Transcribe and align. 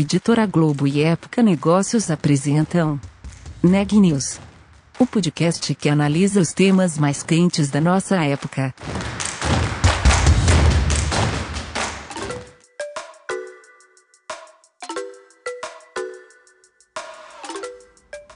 Editora 0.00 0.46
Globo 0.46 0.86
e 0.86 1.02
Época 1.02 1.42
Negócios 1.42 2.08
apresentam 2.08 3.00
Neg 3.60 3.98
News, 3.98 4.38
o 4.96 5.04
podcast 5.04 5.74
que 5.74 5.88
analisa 5.88 6.40
os 6.40 6.52
temas 6.52 6.96
mais 6.96 7.24
quentes 7.24 7.68
da 7.68 7.80
nossa 7.80 8.14
época. 8.24 8.72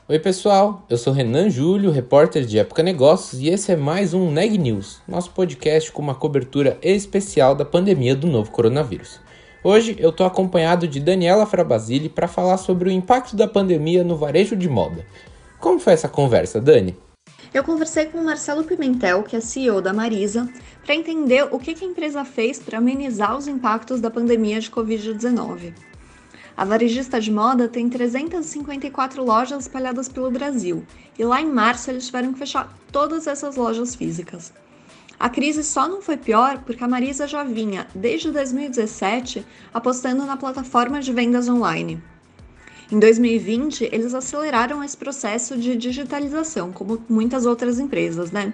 Oi 0.08 0.18
pessoal, 0.18 0.84
eu 0.90 0.98
sou 0.98 1.12
Renan 1.12 1.48
Júlio, 1.48 1.92
repórter 1.92 2.44
de 2.44 2.58
Época 2.58 2.82
Negócios 2.82 3.40
e 3.40 3.48
esse 3.48 3.70
é 3.70 3.76
mais 3.76 4.12
um 4.12 4.32
Neg 4.32 4.58
News, 4.58 5.00
nosso 5.06 5.30
podcast 5.30 5.92
com 5.92 6.02
uma 6.02 6.16
cobertura 6.16 6.76
especial 6.82 7.54
da 7.54 7.64
pandemia 7.64 8.16
do 8.16 8.26
novo 8.26 8.50
coronavírus. 8.50 9.20
Hoje 9.64 9.94
eu 10.00 10.10
estou 10.10 10.26
acompanhado 10.26 10.88
de 10.88 10.98
Daniela 10.98 11.46
Frabasile 11.46 12.08
para 12.08 12.26
falar 12.26 12.56
sobre 12.56 12.88
o 12.88 12.92
impacto 12.92 13.36
da 13.36 13.46
pandemia 13.46 14.02
no 14.02 14.16
varejo 14.16 14.56
de 14.56 14.68
moda. 14.68 15.06
Como 15.60 15.78
foi 15.78 15.92
essa 15.92 16.08
conversa, 16.08 16.60
Dani? 16.60 16.96
Eu 17.54 17.62
conversei 17.62 18.06
com 18.06 18.18
o 18.18 18.24
Marcelo 18.24 18.64
Pimentel, 18.64 19.22
que 19.22 19.36
é 19.36 19.40
CEO 19.40 19.80
da 19.80 19.92
Marisa, 19.92 20.48
para 20.84 20.96
entender 20.96 21.46
o 21.48 21.60
que 21.60 21.76
a 21.80 21.86
empresa 21.86 22.24
fez 22.24 22.58
para 22.58 22.78
amenizar 22.78 23.38
os 23.38 23.46
impactos 23.46 24.00
da 24.00 24.10
pandemia 24.10 24.58
de 24.58 24.68
Covid-19. 24.68 25.72
A 26.56 26.64
varejista 26.64 27.20
de 27.20 27.30
moda 27.30 27.68
tem 27.68 27.88
354 27.88 29.24
lojas 29.24 29.62
espalhadas 29.62 30.08
pelo 30.08 30.30
Brasil 30.30 30.84
e 31.16 31.24
lá 31.24 31.40
em 31.40 31.46
março 31.46 31.88
eles 31.88 32.06
tiveram 32.06 32.32
que 32.32 32.38
fechar 32.40 32.76
todas 32.90 33.28
essas 33.28 33.54
lojas 33.54 33.94
físicas. 33.94 34.52
A 35.22 35.28
crise 35.30 35.62
só 35.62 35.86
não 35.86 36.02
foi 36.02 36.16
pior 36.16 36.64
porque 36.66 36.82
a 36.82 36.88
Marisa 36.88 37.28
já 37.28 37.44
vinha, 37.44 37.86
desde 37.94 38.32
2017, 38.32 39.46
apostando 39.72 40.26
na 40.26 40.36
plataforma 40.36 41.00
de 41.00 41.12
vendas 41.12 41.48
online. 41.48 42.02
Em 42.90 42.98
2020, 42.98 43.88
eles 43.92 44.14
aceleraram 44.14 44.82
esse 44.82 44.96
processo 44.96 45.56
de 45.56 45.76
digitalização, 45.76 46.72
como 46.72 47.00
muitas 47.08 47.46
outras 47.46 47.78
empresas, 47.78 48.32
né? 48.32 48.52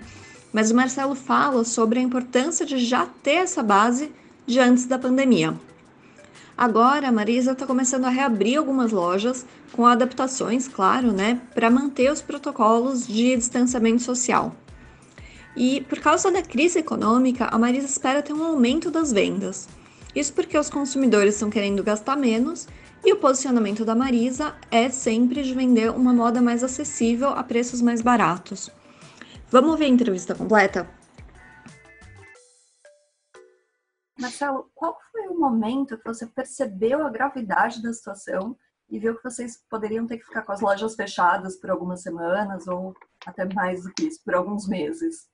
Mas 0.53 0.71
o 0.71 0.75
Marcelo 0.75 1.15
fala 1.15 1.65
sobre 1.65 2.01
a 2.01 2.03
importância 2.03 2.67
de 2.67 2.77
já 2.77 3.07
ter 3.23 3.37
essa 3.37 3.63
base 3.63 4.13
de 4.47 4.61
antes 4.61 4.85
da 4.85 4.99
pandemia. 4.99 5.59
Agora, 6.55 7.09
a 7.09 7.13
Marisa 7.13 7.53
está 7.53 7.67
começando 7.67 8.05
a 8.05 8.11
reabrir 8.11 8.59
algumas 8.59 8.93
lojas, 8.93 9.47
com 9.73 9.87
adaptações, 9.87 10.69
claro, 10.69 11.13
né, 11.13 11.41
para 11.55 11.71
manter 11.71 12.13
os 12.13 12.21
protocolos 12.21 13.07
de 13.07 13.35
distanciamento 13.37 14.03
social. 14.03 14.55
E 15.61 15.81
por 15.81 15.99
causa 15.99 16.31
da 16.31 16.41
crise 16.41 16.79
econômica, 16.79 17.47
a 17.47 17.59
Marisa 17.59 17.89
espera 17.89 18.23
ter 18.23 18.33
um 18.33 18.45
aumento 18.45 18.93
das 18.93 19.13
vendas. 19.13 19.69
Isso 20.15 20.33
porque 20.33 20.57
os 20.57 20.71
consumidores 20.71 21.35
estão 21.35 21.51
querendo 21.51 21.83
gastar 21.83 22.17
menos 22.17 22.69
e 23.05 23.13
o 23.13 23.19
posicionamento 23.19 23.85
da 23.85 23.93
Marisa 23.93 24.55
é 24.71 24.89
sempre 24.89 25.43
de 25.43 25.53
vender 25.53 25.91
uma 25.91 26.13
moda 26.13 26.41
mais 26.41 26.63
acessível 26.63 27.31
a 27.31 27.43
preços 27.43 27.83
mais 27.83 28.01
baratos. 28.01 28.71
Vamos 29.51 29.77
ver 29.77 29.87
a 29.87 29.89
entrevista 29.89 30.33
completa? 30.33 30.89
Marcelo, 34.17 34.71
qual 34.77 34.97
foi 35.11 35.27
o 35.27 35.41
momento 35.41 35.99
que 35.99 36.07
você 36.07 36.25
percebeu 36.25 37.05
a 37.05 37.11
gravidade 37.11 37.83
da 37.83 37.93
situação 37.93 38.57
e 38.89 38.97
viu 39.01 39.17
que 39.17 39.25
vocês 39.25 39.61
poderiam 39.69 40.07
ter 40.07 40.19
que 40.19 40.25
ficar 40.25 40.43
com 40.43 40.53
as 40.53 40.61
lojas 40.61 40.95
fechadas 40.95 41.57
por 41.57 41.69
algumas 41.69 42.01
semanas 42.01 42.69
ou 42.69 42.95
até 43.27 43.45
mais 43.53 43.83
do 43.83 43.93
que 43.93 44.07
isso, 44.07 44.21
por 44.25 44.37
alguns 44.37 44.69
meses? 44.69 45.27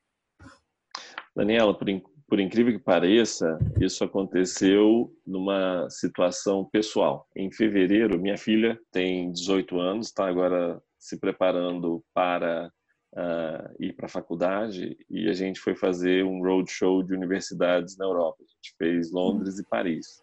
Daniela, 1.34 1.74
por, 1.76 1.88
in, 1.88 2.02
por 2.28 2.38
incrível 2.38 2.72
que 2.72 2.78
pareça, 2.78 3.58
isso 3.80 4.04
aconteceu 4.04 5.12
numa 5.26 5.88
situação 5.90 6.64
pessoal. 6.64 7.28
Em 7.34 7.50
fevereiro, 7.50 8.20
minha 8.20 8.36
filha 8.36 8.78
tem 8.92 9.32
18 9.32 9.78
anos, 9.78 10.06
está 10.06 10.26
agora 10.28 10.80
se 10.98 11.18
preparando 11.18 12.02
para 12.14 12.70
uh, 13.14 13.82
ir 13.82 13.94
para 13.94 14.06
a 14.06 14.08
faculdade 14.08 14.96
e 15.10 15.28
a 15.28 15.32
gente 15.32 15.60
foi 15.60 15.74
fazer 15.74 16.24
um 16.24 16.42
roadshow 16.42 17.02
de 17.02 17.14
universidades 17.14 17.96
na 17.96 18.04
Europa. 18.04 18.38
A 18.40 18.50
gente 18.54 18.74
fez 18.78 19.12
Londres 19.12 19.58
e 19.58 19.64
Paris. 19.64 20.22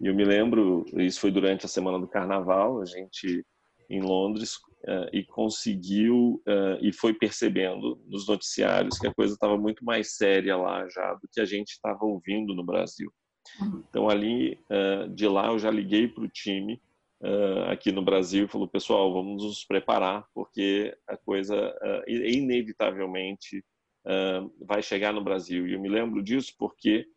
E 0.00 0.06
eu 0.06 0.14
me 0.14 0.24
lembro, 0.24 0.84
isso 0.94 1.20
foi 1.20 1.30
durante 1.30 1.66
a 1.66 1.68
semana 1.68 1.98
do 1.98 2.06
Carnaval, 2.06 2.80
a 2.80 2.84
gente 2.84 3.44
em 3.90 4.00
Londres 4.00 4.56
uh, 4.84 5.08
e 5.12 5.24
conseguiu 5.24 6.42
uh, 6.46 6.78
e 6.80 6.92
foi 6.92 7.14
percebendo 7.14 8.00
nos 8.06 8.26
noticiários 8.26 8.98
que 8.98 9.06
a 9.06 9.14
coisa 9.14 9.34
estava 9.34 9.56
muito 9.56 9.84
mais 9.84 10.16
séria 10.16 10.56
lá 10.56 10.86
já 10.88 11.14
do 11.14 11.28
que 11.32 11.40
a 11.40 11.44
gente 11.44 11.70
estava 11.70 12.04
ouvindo 12.04 12.54
no 12.54 12.64
Brasil. 12.64 13.12
Uhum. 13.60 13.82
Então 13.88 14.08
ali 14.08 14.58
uh, 14.70 15.08
de 15.08 15.26
lá 15.26 15.48
eu 15.48 15.58
já 15.58 15.70
liguei 15.70 16.06
para 16.06 16.24
o 16.24 16.28
time 16.28 16.80
aqui 17.68 17.90
no 17.90 18.00
Brasil 18.00 18.44
e 18.44 18.48
falou 18.48 18.68
pessoal 18.68 19.12
vamos 19.12 19.42
nos 19.42 19.64
preparar 19.64 20.24
porque 20.32 20.96
a 21.04 21.16
coisa 21.16 21.74
inevitavelmente 22.06 23.60
vai 24.64 24.80
chegar 24.84 25.12
no 25.12 25.20
Brasil 25.20 25.66
e 25.66 25.72
eu 25.72 25.80
me 25.80 25.88
lembro 25.88 26.22
disso 26.22 26.54
porque 26.56 27.08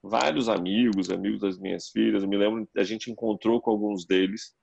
vários 0.00 0.48
amigos 0.48 1.10
amigos 1.10 1.40
das 1.40 1.58
minhas 1.58 1.88
filhas 1.88 2.22
eu 2.22 2.28
me 2.28 2.36
lembro 2.36 2.68
a 2.76 2.84
gente 2.84 3.10
encontrou 3.10 3.60
com 3.60 3.72
alguns 3.72 4.06
deles 4.06 4.54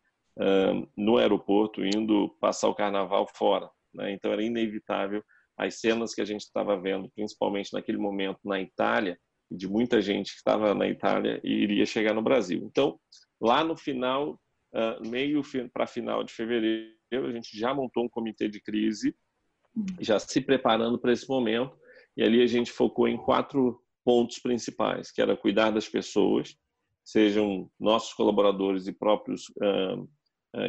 no 0.98 1.18
aeroporto 1.18 1.86
indo 1.86 2.30
passar 2.42 2.68
o 2.68 2.76
carnaval 2.76 3.28
fora. 3.34 3.70
Né? 3.94 4.12
Então 4.12 4.32
era 4.32 4.44
inevitável 4.44 5.24
as 5.58 5.80
cenas 5.80 6.14
que 6.14 6.22
a 6.22 6.26
gente 6.26 6.42
estava 6.42 6.80
vendo, 6.80 7.10
principalmente 7.16 7.74
naquele 7.74 7.98
momento 7.98 8.40
na 8.44 8.60
Itália, 8.60 9.18
de 9.50 9.68
muita 9.68 10.02
gente 10.02 10.32
que 10.32 10.38
estava 10.38 10.74
na 10.74 10.88
Itália 10.88 11.40
e 11.44 11.52
iria 11.52 11.86
chegar 11.86 12.14
no 12.14 12.22
Brasil. 12.22 12.62
Então, 12.66 13.00
lá 13.40 13.64
no 13.64 13.78
final, 13.78 14.40
uh, 14.74 15.08
meio 15.08 15.42
para 15.72 15.88
final 15.88 16.24
de 16.24 16.34
fevereiro, 16.34 16.94
a 17.12 17.32
gente 17.32 17.58
já 17.58 17.74
montou 17.74 18.04
um 18.04 18.10
comitê 18.10 18.50
de 18.50 18.60
crise, 18.60 19.16
já 20.02 20.20
se 20.20 20.42
preparando 20.42 21.00
para 21.00 21.14
esse 21.14 21.28
momento, 21.30 21.78
e 22.18 22.24
ali 22.24 22.42
a 22.42 22.48
gente 22.48 22.72
focou 22.72 23.08
em 23.08 23.18
quatro 23.18 23.82
pontos 24.04 24.40
principais, 24.40 25.12
que 25.12 25.22
era 25.22 25.38
cuidar 25.38 25.72
das 25.72 25.88
pessoas, 25.88 26.56
sejam 27.04 27.70
nossos 27.80 28.14
colaboradores 28.14 28.88
e 28.88 28.94
próprios 28.94 29.50
uh, 29.50 30.10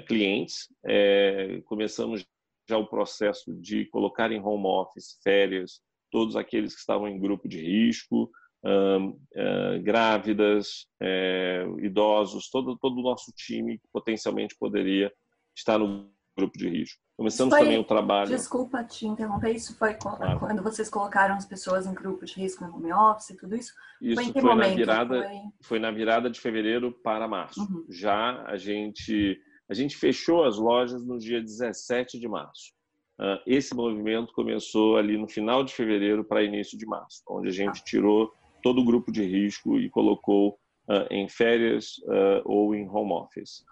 clientes. 0.06 0.68
É, 0.84 1.60
começamos 1.66 2.24
já 2.68 2.76
o 2.76 2.86
processo 2.86 3.54
de 3.54 3.84
colocar 3.86 4.32
em 4.32 4.40
home 4.40 4.66
office, 4.66 5.18
férias, 5.22 5.80
todos 6.10 6.36
aqueles 6.36 6.74
que 6.74 6.80
estavam 6.80 7.08
em 7.08 7.18
grupo 7.18 7.48
de 7.48 7.60
risco, 7.60 8.30
uh, 8.64 9.82
grávidas, 9.82 10.86
é, 11.00 11.64
idosos, 11.78 12.50
todo, 12.50 12.76
todo 12.76 12.98
o 12.98 13.02
nosso 13.02 13.32
time 13.32 13.78
que 13.78 13.88
potencialmente 13.92 14.56
poderia 14.58 15.12
estar 15.54 15.78
no 15.78 16.10
grupo 16.36 16.58
de 16.58 16.68
risco. 16.68 17.00
Começamos 17.16 17.54
foi, 17.54 17.62
também 17.62 17.78
o 17.78 17.84
trabalho. 17.84 18.28
Desculpa 18.28 18.84
te 18.84 19.06
interromper, 19.06 19.52
isso 19.52 19.74
foi 19.78 19.94
claro. 19.94 20.38
quando 20.38 20.62
vocês 20.62 20.90
colocaram 20.90 21.34
as 21.34 21.46
pessoas 21.46 21.86
em 21.86 21.94
grupo 21.94 22.26
de 22.26 22.34
risco 22.34 22.66
no 22.66 22.76
home 22.76 22.92
office 22.92 23.30
e 23.30 23.36
tudo 23.36 23.56
isso? 23.56 23.72
Isso 24.02 24.32
foi, 24.32 24.42
foi 24.42 24.54
na 24.54 24.68
virada, 24.68 25.22
foi... 25.22 25.40
foi... 25.62 25.78
na 25.78 25.90
virada 25.90 26.28
de 26.28 26.38
fevereiro 26.38 26.92
para 26.92 27.26
março. 27.26 27.60
Uhum. 27.60 27.86
Já 27.88 28.42
a 28.42 28.56
gente 28.58 29.40
a 29.68 29.74
gente 29.74 29.96
fechou 29.96 30.44
as 30.44 30.58
lojas 30.58 31.04
no 31.04 31.18
dia 31.18 31.40
17 31.40 32.18
de 32.18 32.28
março. 32.28 32.76
Ah, 33.18 33.42
esse 33.46 33.74
movimento 33.74 34.32
começou 34.32 34.96
ali 34.96 35.16
no 35.16 35.28
final 35.28 35.64
de 35.64 35.72
fevereiro 35.72 36.24
para 36.24 36.42
início 36.42 36.78
de 36.78 36.86
março, 36.86 37.22
onde 37.28 37.48
a 37.48 37.52
gente 37.52 37.82
tirou 37.84 38.32
todo 38.62 38.80
o 38.80 38.84
grupo 38.84 39.10
de 39.10 39.22
risco 39.24 39.78
e 39.78 39.88
colocou 39.88 40.58
ah, 40.88 41.06
em 41.10 41.28
férias 41.28 41.94
ah, 42.08 42.42
ou 42.44 42.74
em 42.74 42.88
home 42.88 43.12
office. 43.12 43.64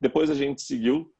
Depois 0.00 0.30
a 0.30 0.34
gente 0.34 0.62
seguiu 0.62 1.10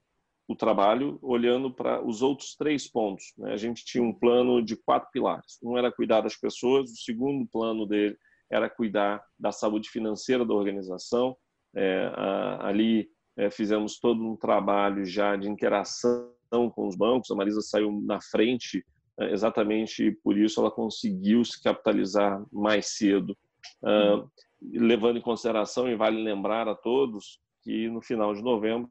o 0.47 0.55
trabalho 0.55 1.19
olhando 1.23 1.73
para 1.73 2.05
os 2.07 2.21
outros 2.21 2.55
três 2.55 2.87
pontos. 2.87 3.33
Né? 3.39 3.53
A 3.53 3.57
gente 3.57 3.85
tinha 3.85 4.05
um 4.05 4.13
plano 4.13 4.63
de 4.63 4.77
quatro 4.77 5.09
pilares. 5.11 5.59
Um 5.63 5.77
era 5.77 5.91
cuidar 5.91 6.21
das 6.21 6.37
pessoas, 6.37 6.91
o 6.91 6.97
segundo 6.97 7.49
plano 7.51 7.87
dele 7.87 8.17
era 8.53 8.69
cuidar 8.69 9.25
da 9.39 9.51
saúde 9.51 9.89
financeira 9.89 10.45
da 10.45 10.53
organização. 10.53 11.35
É, 11.75 12.13
ali 12.61 13.09
é, 13.37 13.51
fizemos 13.51 13.99
todo 13.99 14.23
um 14.23 14.37
trabalho 14.37 15.05
já 15.05 15.37
de 15.37 15.49
interação 15.49 16.31
com 16.51 16.87
os 16.87 16.97
bancos. 16.97 17.31
A 17.31 17.35
Marisa 17.35 17.61
saiu 17.61 17.91
na 18.05 18.21
frente, 18.21 18.85
é, 19.19 19.33
exatamente 19.33 20.13
por 20.23 20.39
isso 20.39 20.61
ela 20.61 20.71
conseguiu 20.71 21.45
se 21.45 21.61
capitalizar 21.63 22.45
mais 22.53 22.97
cedo, 22.97 23.37
uh, 23.83 24.31
levando 24.63 25.19
em 25.19 25.23
consideração, 25.23 25.89
e 25.89 25.97
vale 25.97 26.23
lembrar 26.23 26.69
a 26.69 26.75
todos, 26.75 27.41
que 27.63 27.89
no 27.89 28.01
final 28.01 28.35
de 28.35 28.43
novembro 28.43 28.89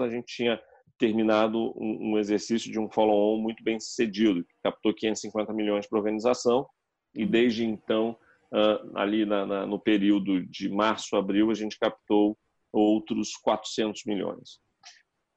a 0.00 0.08
gente 0.08 0.26
tinha 0.26 0.60
terminado 0.98 1.72
um, 1.76 2.12
um 2.12 2.18
exercício 2.18 2.70
de 2.70 2.78
um 2.78 2.90
follow-on 2.90 3.40
muito 3.40 3.62
bem 3.62 3.78
sucedido, 3.78 4.44
que 4.44 4.54
captou 4.62 4.92
550 4.92 5.52
milhões 5.52 5.86
para 5.86 5.98
a 5.98 6.00
organização, 6.00 6.66
e 7.14 7.24
desde 7.24 7.64
então, 7.64 8.16
uh, 8.52 8.98
ali 8.98 9.24
na, 9.24 9.46
na, 9.46 9.66
no 9.66 9.78
período 9.78 10.44
de 10.46 10.68
março, 10.68 11.16
abril, 11.16 11.50
a 11.50 11.54
gente 11.54 11.78
captou 11.78 12.36
outros 12.72 13.32
400 13.36 14.04
milhões. 14.04 14.60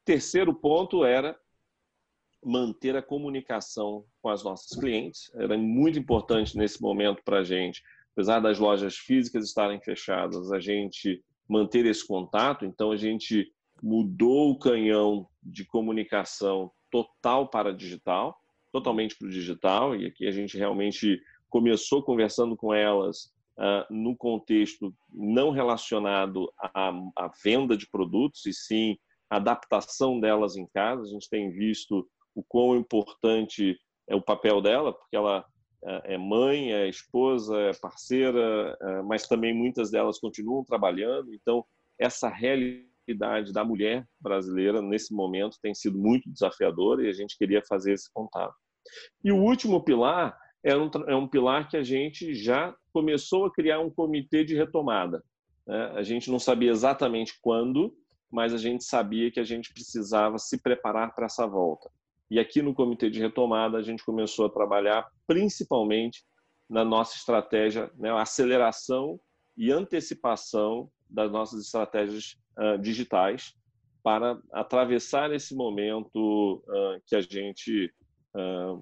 Terceiro 0.05 0.53
ponto 0.53 1.05
era 1.05 1.37
manter 2.43 2.95
a 2.95 3.01
comunicação 3.01 4.05
com 4.21 4.29
as 4.29 4.43
nossas 4.43 4.77
clientes. 4.77 5.31
Era 5.35 5.57
muito 5.57 5.99
importante 5.99 6.57
nesse 6.57 6.81
momento 6.81 7.21
para 7.23 7.39
a 7.39 7.43
gente, 7.43 7.81
apesar 8.13 8.39
das 8.39 8.57
lojas 8.59 8.97
físicas 8.97 9.45
estarem 9.45 9.79
fechadas, 9.79 10.51
a 10.51 10.59
gente 10.59 11.23
manter 11.47 11.85
esse 11.85 12.05
contato. 12.05 12.65
Então, 12.65 12.91
a 12.91 12.97
gente 12.97 13.53
mudou 13.81 14.51
o 14.51 14.59
canhão 14.59 15.27
de 15.41 15.65
comunicação 15.65 16.71
total 16.89 17.47
para 17.47 17.73
digital, 17.73 18.37
totalmente 18.71 19.15
para 19.17 19.27
o 19.27 19.31
digital, 19.31 19.95
e 19.95 20.05
aqui 20.05 20.27
a 20.27 20.31
gente 20.31 20.57
realmente 20.57 21.21
começou 21.49 22.03
conversando 22.03 22.55
com 22.55 22.73
elas 22.73 23.33
uh, 23.61 23.93
no 23.93 24.15
contexto 24.17 24.93
não 25.13 25.51
relacionado 25.51 26.51
à, 26.59 26.89
à, 27.15 27.31
venda 27.43 27.77
de 27.77 27.87
produtos, 27.89 28.45
e 28.45 28.53
sim 28.53 28.97
a 29.29 29.37
adaptação 29.37 30.19
delas 30.19 30.57
em 30.57 30.67
casa. 30.73 31.03
A 31.03 31.07
gente 31.07 31.29
tem 31.29 31.51
visto 31.51 32.05
o 32.35 32.43
quão 32.43 32.75
importante 32.75 33.77
é 34.09 34.15
o 34.15 34.21
papel 34.21 34.61
dela, 34.61 34.91
porque 34.91 35.15
ela 35.15 35.45
é 36.03 36.17
mãe, 36.17 36.71
é 36.71 36.87
esposa, 36.87 37.57
é 37.59 37.71
parceira, 37.73 38.77
é, 38.79 39.01
mas 39.01 39.27
também 39.27 39.53
muitas 39.53 39.89
delas 39.89 40.19
continuam 40.19 40.63
trabalhando. 40.63 41.33
Então, 41.33 41.65
essa 41.99 42.29
realidade 42.29 43.51
da 43.51 43.63
mulher 43.63 44.07
brasileira 44.19 44.81
nesse 44.81 45.13
momento 45.13 45.57
tem 45.61 45.73
sido 45.73 45.97
muito 45.97 46.29
desafiadora 46.29 47.03
e 47.03 47.09
a 47.09 47.13
gente 47.13 47.37
queria 47.37 47.63
fazer 47.67 47.93
esse 47.93 48.11
contato. 48.13 48.53
E 49.23 49.31
o 49.31 49.37
último 49.37 49.83
pilar 49.83 50.37
é 50.63 50.75
um, 50.77 50.89
é 51.07 51.15
um 51.15 51.27
pilar 51.27 51.67
que 51.67 51.77
a 51.77 51.83
gente 51.83 52.33
já 52.33 52.75
começou 52.93 53.45
a 53.45 53.51
criar 53.51 53.79
um 53.79 53.89
comitê 53.89 54.43
de 54.43 54.55
retomada. 54.55 55.23
Né? 55.65 55.91
A 55.95 56.03
gente 56.03 56.29
não 56.29 56.39
sabia 56.39 56.71
exatamente 56.71 57.37
quando, 57.41 57.93
mas 58.31 58.53
a 58.53 58.57
gente 58.57 58.83
sabia 58.83 59.31
que 59.31 59.39
a 59.39 59.43
gente 59.43 59.73
precisava 59.73 60.37
se 60.37 60.61
preparar 60.61 61.13
para 61.13 61.25
essa 61.25 61.45
volta. 61.47 61.89
E 62.29 62.39
aqui 62.39 62.61
no 62.61 62.73
Comitê 62.73 63.09
de 63.09 63.19
Retomada, 63.19 63.77
a 63.77 63.81
gente 63.81 64.05
começou 64.05 64.45
a 64.45 64.49
trabalhar 64.49 65.05
principalmente 65.27 66.23
na 66.69 66.85
nossa 66.85 67.17
estratégia, 67.17 67.91
né, 67.97 68.09
aceleração 68.11 69.19
e 69.57 69.69
antecipação 69.69 70.89
das 71.09 71.29
nossas 71.29 71.65
estratégias 71.65 72.37
uh, 72.57 72.77
digitais 72.77 73.53
para 74.01 74.39
atravessar 74.53 75.33
esse 75.33 75.53
momento 75.53 76.63
uh, 76.67 77.01
que 77.05 77.17
a 77.17 77.21
gente 77.21 77.93
uh, 78.33 78.81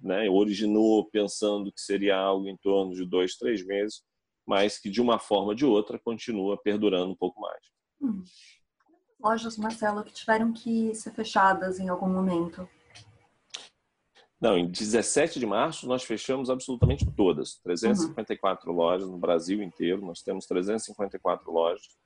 né, 0.00 0.28
originou 0.28 1.08
pensando 1.10 1.72
que 1.72 1.80
seria 1.80 2.16
algo 2.16 2.48
em 2.48 2.56
torno 2.56 2.94
de 2.94 3.04
dois, 3.04 3.36
três 3.36 3.64
meses, 3.64 4.02
mas 4.46 4.78
que 4.78 4.90
de 4.90 5.00
uma 5.00 5.18
forma 5.18 5.48
ou 5.48 5.54
de 5.54 5.64
outra 5.64 5.98
continua 5.98 6.60
perdurando 6.60 7.12
um 7.12 7.16
pouco 7.16 7.40
mais. 7.40 7.64
Hum. 8.00 8.22
Lojas, 9.22 9.56
Marcelo, 9.58 10.02
que 10.02 10.12
tiveram 10.12 10.52
que 10.52 10.94
ser 10.94 11.12
fechadas 11.12 11.78
em 11.78 11.88
algum 11.88 12.08
momento, 12.08 12.66
não, 14.40 14.56
em 14.56 14.66
17 14.66 15.38
de 15.38 15.44
março 15.44 15.86
nós 15.86 16.02
fechamos 16.02 16.48
absolutamente 16.48 17.04
todas, 17.14 17.56
354 17.56 18.70
uhum. 18.70 18.76
lojas 18.76 19.08
no 19.08 19.18
Brasil 19.18 19.62
inteiro. 19.62 20.00
Nós 20.00 20.22
temos 20.22 20.46
354 20.46 21.52
lojas 21.52 21.98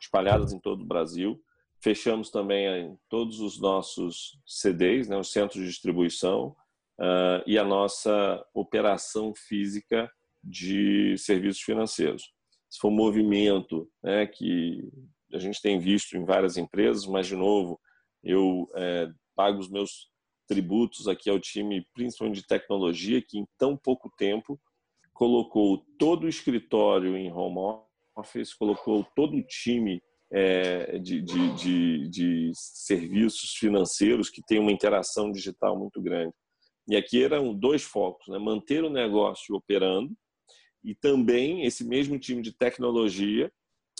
espalhadas 0.00 0.52
em 0.52 0.58
todo 0.58 0.82
o 0.82 0.86
Brasil. 0.86 1.40
Fechamos 1.78 2.28
também 2.28 2.98
todos 3.08 3.38
os 3.38 3.60
nossos 3.60 4.36
CDs, 4.44 5.08
né, 5.08 5.16
os 5.16 5.30
centros 5.30 5.62
de 5.62 5.68
distribuição 5.68 6.56
uh, 7.00 7.42
e 7.46 7.58
a 7.58 7.64
nossa 7.64 8.44
operação 8.54 9.34
física 9.34 10.10
de 10.42 11.16
serviços 11.18 11.62
financeiros. 11.62 12.32
Esse 12.70 12.80
foi 12.80 12.90
um 12.90 12.94
movimento 12.94 13.88
né, 14.02 14.26
que 14.26 14.88
a 15.32 15.38
gente 15.38 15.60
tem 15.60 15.78
visto 15.78 16.16
em 16.16 16.24
várias 16.24 16.56
empresas, 16.56 17.06
mas 17.06 17.26
de 17.26 17.36
novo 17.36 17.80
eu 18.22 18.68
é, 18.74 19.08
pago 19.34 19.58
os 19.58 19.70
meus 19.70 20.08
tributos 20.46 21.08
aqui 21.08 21.28
ao 21.28 21.40
time, 21.40 21.86
principalmente 21.94 22.40
de 22.40 22.46
tecnologia, 22.46 23.22
que 23.22 23.38
em 23.38 23.46
tão 23.58 23.76
pouco 23.76 24.10
tempo 24.16 24.60
colocou 25.12 25.84
todo 25.98 26.24
o 26.24 26.28
escritório 26.28 27.16
em 27.16 27.32
home 27.32 27.82
office, 28.16 28.54
colocou 28.54 29.04
todo 29.14 29.36
o 29.36 29.42
time 29.42 30.00
é, 30.30 30.98
de, 30.98 31.22
de, 31.22 31.54
de, 31.54 32.08
de, 32.08 32.52
serviços 32.54 33.52
financeiros 33.52 34.28
que 34.28 34.42
tem 34.42 34.58
uma 34.58 34.72
interação 34.72 35.30
digital 35.30 35.78
muito 35.78 36.02
grande. 36.02 36.34
E 36.88 36.96
aqui 36.96 37.22
eram 37.22 37.54
dois 37.54 37.82
focos, 37.82 38.28
né? 38.28 38.38
manter 38.38 38.84
o 38.84 38.90
negócio 38.90 39.54
operando 39.54 40.16
e 40.84 40.94
também 40.94 41.64
esse 41.64 41.84
mesmo 41.84 42.18
time 42.18 42.40
de 42.40 42.52
tecnologia 42.52 43.52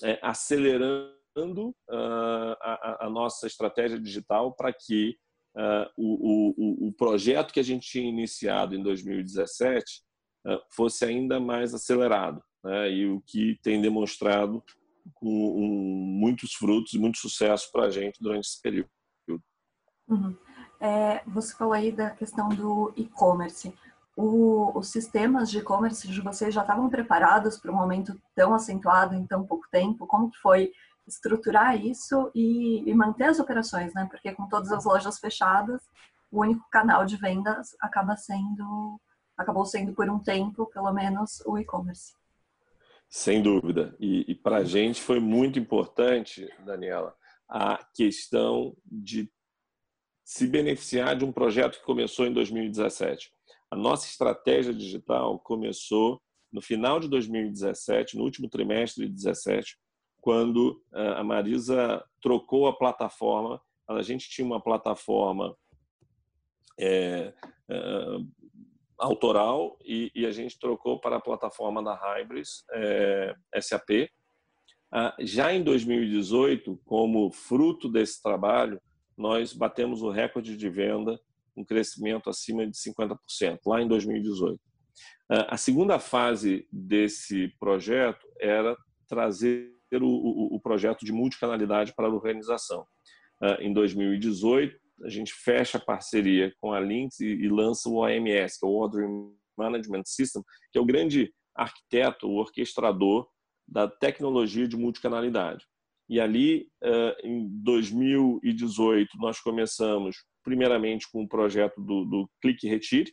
é, 0.05 0.19
acelerando 0.23 1.71
uh, 1.91 2.56
a, 2.61 3.06
a, 3.06 3.11
nossa 3.11 3.47
estratégia 3.47 3.99
digital 3.99 4.55
para 4.55 4.73
que 4.73 5.17
uh, 5.56 5.91
o, 5.97 6.55
o, 6.56 6.88
o, 6.88 6.93
projeto 6.93 7.53
que 7.53 7.61
a 7.61 7.65
gente 7.65 7.88
tinha 7.88 8.09
iniciado 8.09 8.77
em 8.77 8.83
2017 8.83 10.03
uh, 10.47 10.53
ah, 10.53 10.62
fosse 10.71 11.05
ainda 11.05 11.41
mais 11.41 11.75
acelerado. 11.75 12.41
Né? 12.62 12.93
E 12.93 13.06
o 13.09 13.21
que 13.21 13.59
tem 13.62 13.81
demonstrado 13.83 14.62
com 15.15 15.29
um, 15.29 16.19
muitos 16.21 16.53
frutos 16.55 16.93
e 16.93 16.99
muito 16.99 17.19
sucesso 17.19 17.71
para 17.73 17.87
a 17.87 17.91
gente 17.91 18.21
durante 18.21 18.47
esse 18.47 18.61
período. 18.61 18.91
Uhum. 20.09 20.37
É, 20.81 21.23
você 21.26 21.55
falou 21.55 21.73
aí 21.73 21.90
da 21.90 22.11
questão 22.11 22.49
do 22.49 22.93
e-commerce. 22.96 23.75
os 24.17 24.88
sistemas 24.88 25.50
de 25.50 25.58
e-commerce 25.58 26.08
de 26.08 26.20
vocês 26.20 26.55
já 26.55 26.62
estavam 26.62 26.88
preparados 26.88 27.58
para 27.58 27.70
um 27.70 27.76
momento 27.76 28.19
tão 28.34 28.55
acentuado 28.55 29.14
em 29.14 29.26
tão 29.26 29.44
pouco 29.44 29.67
tempo? 29.70 30.06
Como 30.06 30.31
que 30.31 30.38
foi 30.38 30.73
estruturar 31.06 31.76
isso 31.76 32.31
e, 32.34 32.82
e, 32.88 32.94
manter 32.94 33.25
as 33.25 33.38
operações, 33.38 33.94
né? 33.94 34.06
Porque 34.11 34.32
com 34.32 34.49
todas 34.49 34.73
as 34.73 34.84
lojas 34.84 35.19
fechadas, 35.19 35.82
o 36.31 36.40
único 36.40 36.69
canal 36.70 37.05
de 37.06 37.17
vendas 37.17 37.76
acaba 37.81 38.17
sendo, 38.17 39.00
acabou 39.37 39.64
sendo 39.64 39.93
por 39.93 40.11
um 40.11 40.19
tempo, 40.19 40.67
pelo 40.67 40.93
menos, 40.93 41.40
o 41.46 41.56
e-commerce. 41.58 42.14
Sem 43.08 43.40
dúvida. 43.40 43.94
E, 44.00 44.25
e 44.32 44.34
para 44.34 44.58
a 44.58 44.64
gente 44.64 45.00
foi 45.00 45.20
muito 45.20 45.58
importante, 45.58 46.52
Daniela, 46.64 47.14
a 47.49 47.78
questão 47.94 48.76
de 48.84 49.31
se 50.26 50.44
beneficiar 50.44 51.14
de 51.14 51.25
um 51.25 51.31
projeto 51.31 51.78
que 51.78 51.84
começou 51.84 52.26
em 52.26 52.32
2017. 52.32 53.31
A 53.70 53.76
nossa 53.76 54.08
estratégia 54.08 54.75
digital 54.75 55.38
começou 55.38 56.20
no 56.52 56.61
final 56.61 56.99
de 56.99 57.06
2017, 57.06 58.17
no 58.17 58.25
último 58.25 58.49
trimestre 58.49 59.05
de 59.05 59.11
2017, 59.12 59.78
quando 60.20 60.82
eh, 60.93 61.14
a 61.17 61.23
Marisa 61.23 62.05
trocou 62.20 62.67
a 62.67 62.76
plataforma. 62.76 63.62
A 63.88 64.02
gente 64.02 64.28
tinha 64.28 64.44
uma 64.44 64.61
plataforma 64.61 65.56
é, 66.76 67.32
é, 67.70 68.17
autoral 68.99 69.78
e, 69.85 70.11
e, 70.12 70.26
a 70.26 70.33
gente 70.33 70.59
trocou 70.59 70.99
para 70.99 71.16
a 71.16 71.21
plataforma 71.21 71.80
da 71.85 71.95
Hybris 71.95 72.64
é, 72.73 73.35
SAP. 73.61 74.11
Ah, 74.90 75.14
já 75.21 75.54
em 75.54 75.62
2018, 75.62 76.80
como 76.85 77.30
fruto 77.30 77.88
desse 77.88 78.21
trabalho, 78.21 78.80
nós 79.16 79.52
batemos 79.52 80.02
o 80.02 80.11
recorde 80.11 80.56
de 80.56 80.68
venda, 80.68 81.18
um 81.56 81.64
crescimento 81.64 82.28
acima 82.28 82.66
de 82.66 82.76
50%, 82.76 83.61
lá 83.66 83.80
em 83.80 83.88
2018. 83.88 84.61
Ah, 85.30 85.54
a 85.54 85.56
segunda 85.56 85.99
fase 85.99 86.68
desse 86.70 87.49
projeto 87.58 88.26
era 88.38 88.76
trazer 89.08 89.73
o, 89.92 90.04
o, 90.04 90.56
o 90.56 90.61
projeto 90.61 91.04
de 91.04 91.12
multicanalidade 91.12 91.94
para 91.94 92.06
a 92.06 92.11
organização. 92.11 92.87
Uh, 93.40 93.61
em 93.61 93.73
2018, 93.73 94.76
a 95.04 95.08
gente 95.11 95.32
fecha 95.32 95.78
a 95.78 95.80
parceria 95.80 96.54
com 96.58 96.73
a 96.73 96.80
Lynx 96.80 97.20
e, 97.20 97.26
e 97.26 97.49
lança 97.49 97.88
o 97.88 97.96
OMS, 97.96 98.58
que 98.58 98.66
é 98.66 98.68
o 98.68 98.73
Ordering 98.73 99.35
Management 99.56 100.04
System, 100.06 100.42
que 100.73 100.78
é 100.78 100.80
o 100.80 100.87
grande 100.87 101.32
arquiteto, 101.54 102.28
o 102.28 102.37
orquestrador 102.37 103.28
da 103.66 103.88
tecnologia 103.88 104.66
de 104.66 104.76
multicanalidade. 104.76 105.64
E 106.08 106.20
ali, 106.20 106.68
uh, 106.82 107.26
em 107.26 107.48
2018, 107.62 109.18
nós 109.18 109.40
começamos 109.40 110.16
primeiramente 110.44 111.10
com 111.10 111.25
o 111.25 111.28
projeto 111.28 111.80
do, 111.80 112.04
do 112.04 112.30
Clique 112.40 112.68
Retire. 112.68 113.12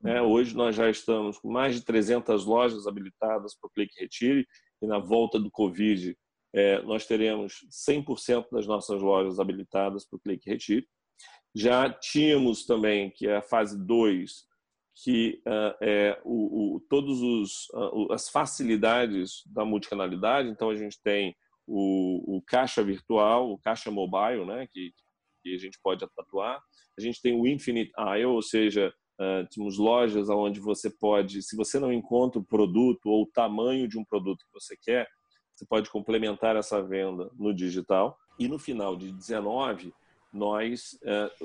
Né? 0.00 0.20
Hoje 0.20 0.56
nós 0.56 0.74
já 0.74 0.90
estamos 0.90 1.38
com 1.38 1.50
mais 1.50 1.76
de 1.76 1.84
300 1.84 2.44
lojas 2.44 2.86
habilitadas 2.86 3.56
para 3.56 3.68
o 3.68 3.70
Clique 3.70 4.00
Retire 4.00 4.46
e 4.82 4.86
na 4.86 4.98
volta 4.98 5.38
do 5.38 5.50
Covid 5.50 6.16
é, 6.52 6.82
nós 6.82 7.06
teremos 7.06 7.66
100% 7.88 8.46
das 8.50 8.66
nossas 8.66 9.00
lojas 9.00 9.38
habilitadas 9.38 10.04
para 10.04 10.16
o 10.16 10.20
Clique 10.20 10.50
Retire. 10.50 10.86
Já 11.54 11.88
tínhamos 11.88 12.66
também, 12.66 13.10
que 13.10 13.28
é 13.28 13.36
a 13.36 13.42
fase 13.42 13.78
2, 13.84 14.44
que 15.02 15.40
uh, 15.46 15.76
é 15.80 16.20
o, 16.24 16.76
o 16.76 16.80
todos 16.88 17.20
os 17.20 17.68
uh, 17.70 18.12
as 18.12 18.28
facilidades 18.28 19.42
da 19.46 19.64
multicanalidade. 19.64 20.48
Então 20.48 20.70
a 20.70 20.76
gente 20.76 21.00
tem 21.02 21.34
o, 21.66 22.36
o 22.36 22.42
caixa 22.42 22.82
virtual, 22.82 23.50
o 23.50 23.58
caixa 23.58 23.90
mobile, 23.90 24.44
né, 24.44 24.66
que, 24.70 24.92
que 25.42 25.54
a 25.54 25.58
gente 25.58 25.78
pode 25.82 26.04
atuar. 26.18 26.60
A 26.98 27.00
gente 27.00 27.20
tem 27.20 27.38
o 27.38 27.46
Infinite 27.46 27.92
Aisle, 27.96 28.26
ou 28.26 28.42
seja, 28.42 28.92
Uh, 29.14 29.46
temos 29.48 29.78
lojas 29.78 30.28
onde 30.28 30.58
você 30.58 30.90
pode, 30.90 31.40
se 31.40 31.54
você 31.54 31.78
não 31.78 31.92
encontra 31.92 32.40
o 32.40 32.44
produto 32.44 33.06
ou 33.06 33.22
o 33.22 33.30
tamanho 33.32 33.86
de 33.86 33.96
um 33.96 34.04
produto 34.04 34.44
que 34.44 34.52
você 34.52 34.76
quer, 34.76 35.08
você 35.54 35.64
pode 35.64 35.88
complementar 35.88 36.56
essa 36.56 36.82
venda 36.82 37.30
no 37.38 37.54
digital. 37.54 38.18
E 38.40 38.48
no 38.48 38.58
final 38.58 38.96
de 38.96 39.12
19, 39.12 39.94
nós 40.32 40.98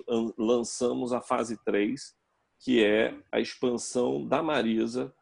uh, 0.08 0.34
lançamos 0.36 1.14
a 1.14 1.22
fase 1.22 1.64
3, 1.64 2.16
que 2.60 2.84
é 2.84 3.16
a 3.32 3.40
expansão 3.40 4.28
da 4.28 4.42
Marisa 4.42 5.14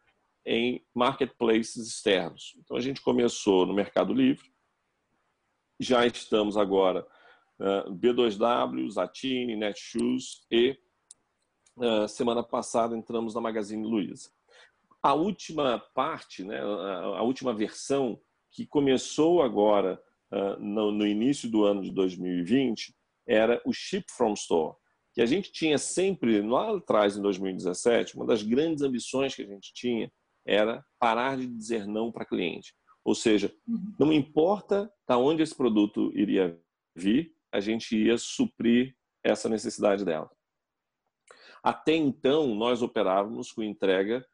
em 0.45 0.81
marketplaces 0.95 1.85
externos. 1.85 2.55
Então 2.59 2.77
a 2.77 2.79
gente 2.79 3.01
começou 3.01 3.65
no 3.65 3.73
Mercado 3.73 4.13
Livre, 4.13 4.49
já 5.79 6.05
estamos 6.05 6.57
agora 6.57 7.05
uh, 7.59 7.93
B2W, 7.93 8.89
Zatini, 8.89 9.55
Netshoes 9.55 10.45
e 10.51 10.77
uh, 11.77 12.07
semana 12.07 12.43
passada 12.43 12.95
entramos 12.95 13.33
na 13.35 13.41
Magazine 13.41 13.85
Luiza. 13.85 14.29
A 15.01 15.13
última 15.13 15.79
parte, 15.93 16.43
né, 16.43 16.59
a, 16.59 17.21
última 17.21 17.53
versão 17.53 18.19
que 18.51 18.65
começou 18.65 19.41
agora 19.41 20.01
uh, 20.31 20.59
no, 20.59 20.91
no, 20.91 21.05
início 21.05 21.49
do 21.49 21.63
ano 21.63 21.81
de 21.81 21.91
2020 21.91 22.95
era 23.27 23.61
o 23.65 23.71
Ship 23.71 24.05
from 24.09 24.33
Store, 24.33 24.75
que 25.13 25.21
a 25.21 25.25
gente 25.25 25.51
tinha 25.51 25.77
sempre 25.77 26.41
lá 26.41 26.75
atrás 26.75 27.15
em 27.15 27.21
2017, 27.21 28.15
uma 28.15 28.25
das 28.25 28.41
grandes 28.41 28.83
ambições 28.83 29.35
que 29.35 29.43
a 29.43 29.47
gente 29.47 29.71
tinha 29.73 30.11
era 30.45 30.83
parar 30.97 31.37
de 31.37 31.45
dizer 31.45 31.85
não 31.85 32.11
para 32.11 32.25
cliente. 32.25 32.73
Ou 33.07 33.15
seja, 33.15 33.55
uhum. 33.65 33.95
não 33.97 34.11
importa 34.11 34.91
da 35.07 35.17
onde 35.17 35.41
esse 35.41 35.55
produto 35.55 36.11
iria 36.13 36.59
vir, 36.93 37.33
a 37.49 37.61
gente 37.61 37.95
ia 37.95 38.17
suprir 38.17 38.97
essa 39.23 39.47
necessidade 39.47 40.03
dela. 40.03 40.29
Até 41.63 41.95
então, 41.95 42.53
nós 42.53 42.81
operávamos 42.81 43.53
com 43.53 43.63
entrega 43.63 44.27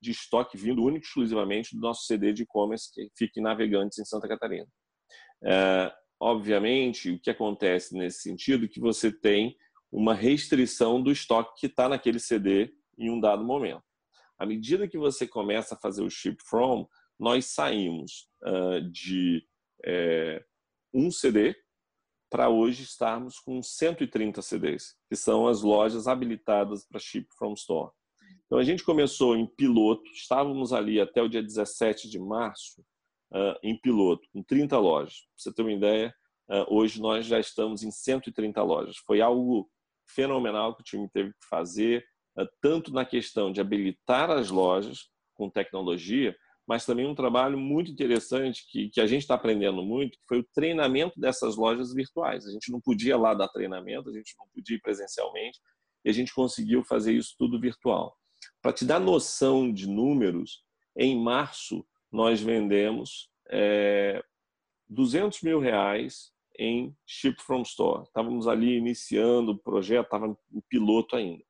de 0.00 0.12
estoque 0.12 0.56
vindo 0.56 0.84
único 0.84 1.04
e 1.04 1.08
exclusivamente 1.08 1.74
do 1.74 1.80
nosso 1.80 2.06
CD 2.06 2.32
de 2.32 2.44
e-commerce 2.44 2.92
que 2.94 3.10
fica 3.18 3.40
em 3.40 3.42
Navegantes, 3.42 3.98
em 3.98 4.04
Santa 4.04 4.28
Catarina. 4.28 4.68
É, 5.44 5.92
obviamente, 6.20 7.10
o 7.10 7.20
que 7.20 7.30
acontece 7.30 7.92
nesse 7.92 8.20
sentido 8.20 8.66
é 8.66 8.68
que 8.68 8.78
você 8.78 9.10
tem 9.10 9.56
uma 9.90 10.14
restrição 10.14 11.02
do 11.02 11.10
estoque 11.10 11.58
que 11.58 11.66
está 11.66 11.88
naquele 11.88 12.20
CD 12.20 12.72
em 12.96 13.10
um 13.10 13.18
dado 13.18 13.42
momento. 13.42 13.82
À 14.38 14.46
medida 14.46 14.86
que 14.86 14.96
você 14.96 15.26
começa 15.26 15.74
a 15.74 15.78
fazer 15.78 16.04
o 16.04 16.10
ship 16.10 16.36
from, 16.48 16.86
nós 17.18 17.46
saímos 17.46 18.28
uh, 18.44 18.80
de 18.90 19.46
é, 19.84 20.44
um 20.92 21.10
CD 21.10 21.56
para 22.30 22.48
hoje 22.48 22.82
estarmos 22.82 23.38
com 23.38 23.62
130 23.62 24.42
CDs, 24.42 24.96
que 25.08 25.16
são 25.16 25.46
as 25.46 25.62
lojas 25.62 26.08
habilitadas 26.08 26.84
para 26.84 27.00
Ship 27.00 27.26
from 27.38 27.54
Store. 27.54 27.92
Então 28.46 28.58
a 28.58 28.64
gente 28.64 28.84
começou 28.84 29.36
em 29.36 29.46
piloto, 29.46 30.04
estávamos 30.10 30.72
ali 30.72 31.00
até 31.00 31.22
o 31.22 31.28
dia 31.28 31.42
17 31.42 32.08
de 32.08 32.18
março 32.18 32.80
uh, 33.32 33.56
em 33.62 33.78
piloto, 33.80 34.28
com 34.32 34.42
30 34.42 34.78
lojas. 34.78 35.20
Para 35.20 35.36
você 35.36 35.54
ter 35.54 35.62
uma 35.62 35.72
ideia, 35.72 36.14
uh, 36.50 36.74
hoje 36.74 37.00
nós 37.00 37.26
já 37.26 37.38
estamos 37.38 37.82
em 37.82 37.90
130 37.90 38.62
lojas. 38.62 38.96
Foi 39.06 39.20
algo 39.20 39.70
fenomenal 40.08 40.74
que 40.74 40.82
o 40.82 40.84
time 40.84 41.08
teve 41.08 41.30
que 41.30 41.46
fazer, 41.48 42.04
tanto 42.60 42.92
na 42.92 43.04
questão 43.04 43.50
de 43.50 43.60
habilitar 43.60 44.30
as 44.30 44.50
lojas 44.50 45.08
com 45.34 45.50
tecnologia, 45.50 46.36
mas 46.66 46.84
também 46.84 47.06
um 47.06 47.14
trabalho 47.14 47.56
muito 47.56 47.92
interessante 47.92 48.66
que, 48.68 48.88
que 48.88 49.00
a 49.00 49.06
gente 49.06 49.22
está 49.22 49.34
aprendendo 49.34 49.82
muito, 49.82 50.18
que 50.18 50.26
foi 50.28 50.40
o 50.40 50.48
treinamento 50.52 51.18
dessas 51.18 51.56
lojas 51.56 51.94
virtuais. 51.94 52.44
A 52.44 52.50
gente 52.50 52.72
não 52.72 52.80
podia 52.80 53.16
lá 53.16 53.34
dar 53.34 53.48
treinamento, 53.48 54.10
a 54.10 54.12
gente 54.12 54.34
não 54.36 54.46
podia 54.52 54.76
ir 54.76 54.80
presencialmente, 54.80 55.60
e 56.04 56.10
a 56.10 56.12
gente 56.12 56.34
conseguiu 56.34 56.82
fazer 56.82 57.12
isso 57.12 57.34
tudo 57.38 57.60
virtual. 57.60 58.16
Para 58.60 58.72
te 58.72 58.84
dar 58.84 58.98
noção 58.98 59.72
de 59.72 59.88
números, 59.88 60.64
em 60.96 61.20
março 61.20 61.86
nós 62.10 62.40
vendemos 62.40 63.30
é, 63.48 64.22
200 64.88 65.42
mil 65.42 65.60
reais 65.60 66.32
em 66.58 66.96
Ship 67.06 67.36
From 67.42 67.62
Store. 67.62 68.04
Estávamos 68.04 68.48
ali 68.48 68.76
iniciando 68.76 69.52
o 69.52 69.58
projeto, 69.58 70.06
estava 70.06 70.26
em 70.26 70.60
piloto 70.68 71.14
ainda. 71.14 71.44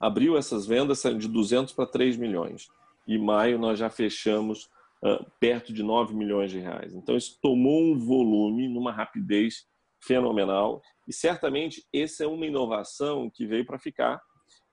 Abriu 0.00 0.36
essas 0.36 0.66
vendas 0.66 1.02
de 1.02 1.28
200 1.28 1.74
para 1.74 1.86
3 1.86 2.16
milhões 2.16 2.68
e 3.06 3.18
maio 3.18 3.58
nós 3.58 3.78
já 3.78 3.90
fechamos 3.90 4.64
uh, 5.04 5.24
perto 5.38 5.72
de 5.72 5.82
9 5.82 6.14
milhões 6.14 6.50
de 6.50 6.58
reais. 6.58 6.94
Então 6.94 7.16
isso 7.16 7.38
tomou 7.40 7.82
um 7.82 7.98
volume 7.98 8.68
numa 8.68 8.92
rapidez 8.92 9.66
fenomenal 10.02 10.82
e 11.08 11.12
certamente 11.12 11.84
essa 11.92 12.24
é 12.24 12.26
uma 12.26 12.46
inovação 12.46 13.30
que 13.30 13.46
veio 13.46 13.64
para 13.64 13.78
ficar 13.78 14.20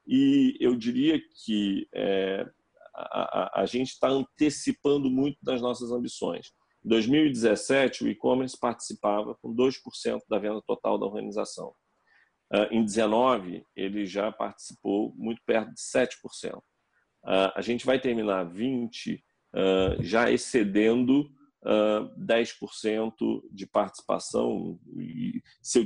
e 0.08 0.58
eu 0.60 0.76
diria 0.76 1.20
que 1.46 1.88
é, 1.94 2.46
a, 2.94 3.60
a, 3.60 3.62
a 3.62 3.66
gente 3.66 3.92
está 3.92 4.10
antecipando 4.10 5.10
muito 5.10 5.38
das 5.42 5.62
nossas 5.62 5.92
ambições. 5.92 6.52
Em 6.84 6.90
2017, 6.90 8.04
o 8.04 8.10
e-commerce 8.10 8.58
participava 8.60 9.36
com 9.36 9.56
2% 9.56 10.22
da 10.28 10.40
venda 10.40 10.62
total 10.66 10.98
da 10.98 11.06
organização. 11.06 11.70
Uh, 12.52 12.68
em 12.72 12.84
2019, 12.84 13.64
ele 13.76 14.06
já 14.06 14.32
participou 14.32 15.14
muito 15.16 15.42
perto 15.46 15.74
de 15.74 15.80
7%. 15.80 16.60
Uh, 17.24 17.52
a 17.56 17.62
gente 17.62 17.86
vai 17.86 18.00
terminar 18.00 18.44
20 18.44 19.14
uh, 19.14 19.20
ah, 19.54 19.96
já 20.00 20.32
excedendo 20.32 21.22
uh, 21.64 22.10
ah, 22.10 22.16
10% 22.20 23.14
de 23.52 23.68
participação, 23.68 24.80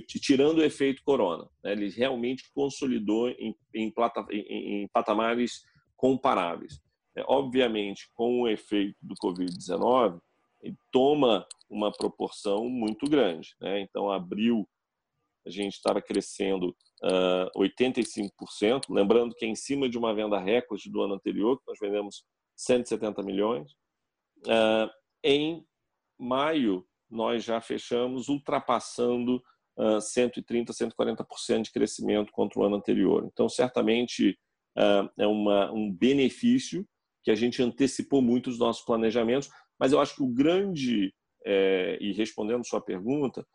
tirando 0.08 0.60
o 0.60 0.63
efeito 0.63 1.01
corona. 1.04 1.48
Né, 1.63 1.74
ele 1.74 1.89
realmente 1.89 2.44
consolidou 2.54 3.30
em, 3.30 3.56
em, 3.74 3.94
em, 4.32 4.88
patamares 4.88 5.63
comparáveis. 5.98 6.80
É, 7.18 7.24
obviamente, 7.27 8.10
com 8.13 8.42
o 8.42 8.48
efeito 8.48 8.98
do 9.01 9.15
Covid-19, 9.15 10.20
ele 10.62 10.75
toma 10.92 11.46
uma 11.70 11.92
proporção 11.92 12.70
muito 12.70 13.08
grande. 13.10 13.56
Né? 13.62 13.82
Então, 13.82 14.12
abril 14.12 14.68
a 15.46 15.50
gente 15.50 15.74
estava 15.74 16.02
crescendo 16.02 16.75
uh, 17.04 17.60
85%, 17.60 18.86
lembrando 18.90 19.36
que 19.36 19.46
é 19.46 19.48
em 19.48 19.56
cima 19.56 19.88
de 19.88 19.98
uma 19.98 20.14
venda 20.14 20.40
recorde 20.40 20.90
do 20.90 21.02
ano 21.02 21.14
anterior, 21.14 21.58
que 21.58 21.68
nós 21.68 21.80
vendemos 21.80 22.24
170 22.56 23.22
milhões. 23.24 23.72
Uh, 24.46 24.90
em 25.24 25.66
maio, 26.20 26.86
nós 27.10 27.44
já 27.44 27.62
fechamos 27.62 28.28
ultrapassando 28.28 29.42
uh, 29.78 29.98
130%, 29.98 30.68
140% 30.72 31.64
de 31.64 31.72
crescimento 31.72 32.32
contra 32.32 32.60
o 32.60 32.64
ano 32.64 32.75
anterior. 32.75 33.25
Então, 33.32 33.48
certamente, 33.48 34.38
uh, 34.78 35.10
é 35.18 35.28
uma, 35.28 35.72
um 35.72 35.92
benefício 35.92 36.86
que 37.24 37.32
a 37.32 37.36
gente 37.36 37.62
antecipou 37.62 38.22
muito 38.22 38.50
os 38.50 38.60
nossos 38.60 38.86
planejamentos, 38.86 39.50
mas 39.80 39.92
eu 39.92 40.00
acho 40.00 40.16
que 40.16 40.24
o 40.24 40.28
grande, 40.28 41.14
é, 41.44 41.98
e 42.00 42.14
respondendo 42.14 42.66
sua 42.66 42.80
pergunta, 42.80 43.46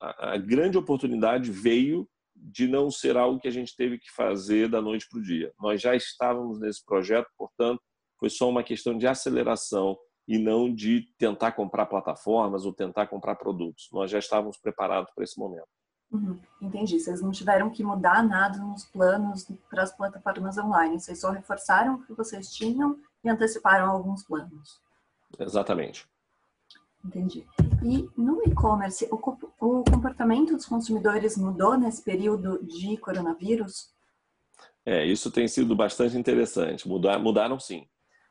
a, 0.00 0.34
a 0.34 0.36
grande 0.38 0.78
oportunidade 0.78 1.50
veio 1.50 2.08
de 2.34 2.66
não 2.66 2.90
ser 2.90 3.16
algo 3.16 3.38
que 3.38 3.48
a 3.48 3.52
gente 3.52 3.76
teve 3.76 3.98
que 3.98 4.10
fazer 4.10 4.68
da 4.68 4.80
noite 4.80 5.06
para 5.08 5.18
o 5.20 5.22
dia. 5.22 5.52
Nós 5.60 5.80
já 5.80 5.94
estávamos 5.94 6.58
nesse 6.58 6.84
projeto, 6.84 7.28
portanto, 7.36 7.80
foi 8.18 8.30
só 8.30 8.48
uma 8.48 8.62
questão 8.62 8.96
de 8.96 9.06
aceleração 9.06 9.96
e 10.26 10.38
não 10.38 10.72
de 10.72 11.08
tentar 11.18 11.52
comprar 11.52 11.86
plataformas 11.86 12.64
ou 12.64 12.72
tentar 12.72 13.06
comprar 13.06 13.36
produtos. 13.36 13.88
Nós 13.92 14.10
já 14.10 14.18
estávamos 14.18 14.56
preparados 14.56 15.12
para 15.14 15.24
esse 15.24 15.38
momento. 15.38 15.66
Uhum, 16.10 16.38
entendi. 16.60 17.00
Vocês 17.00 17.22
não 17.22 17.30
tiveram 17.30 17.70
que 17.70 17.82
mudar 17.82 18.22
nada 18.22 18.58
nos 18.58 18.84
planos 18.84 19.46
para 19.70 19.82
as 19.82 19.96
plataformas 19.96 20.58
online. 20.58 21.00
Vocês 21.00 21.20
só 21.20 21.30
reforçaram 21.30 21.94
o 21.94 22.02
que 22.04 22.12
vocês 22.12 22.52
tinham 22.52 22.98
e 23.24 23.30
anteciparam 23.30 23.90
alguns 23.90 24.22
planos. 24.22 24.80
Exatamente. 25.38 26.06
Entendi. 27.04 27.46
E 27.84 28.08
no 28.16 28.42
e-commerce, 28.44 29.08
o, 29.10 29.18
comportamento 29.18 30.54
dos 30.54 30.66
consumidores 30.66 31.36
mudou 31.36 31.76
nesse 31.76 32.02
período 32.02 32.64
de 32.64 32.96
coronavírus? 32.96 33.90
É, 34.84 35.04
isso 35.04 35.30
tem 35.30 35.48
sido 35.48 35.74
bastante 35.74 36.16
interessante. 36.16 36.88
Mudar, 36.88 37.18
mudaram 37.18 37.58
sim. 37.58 37.86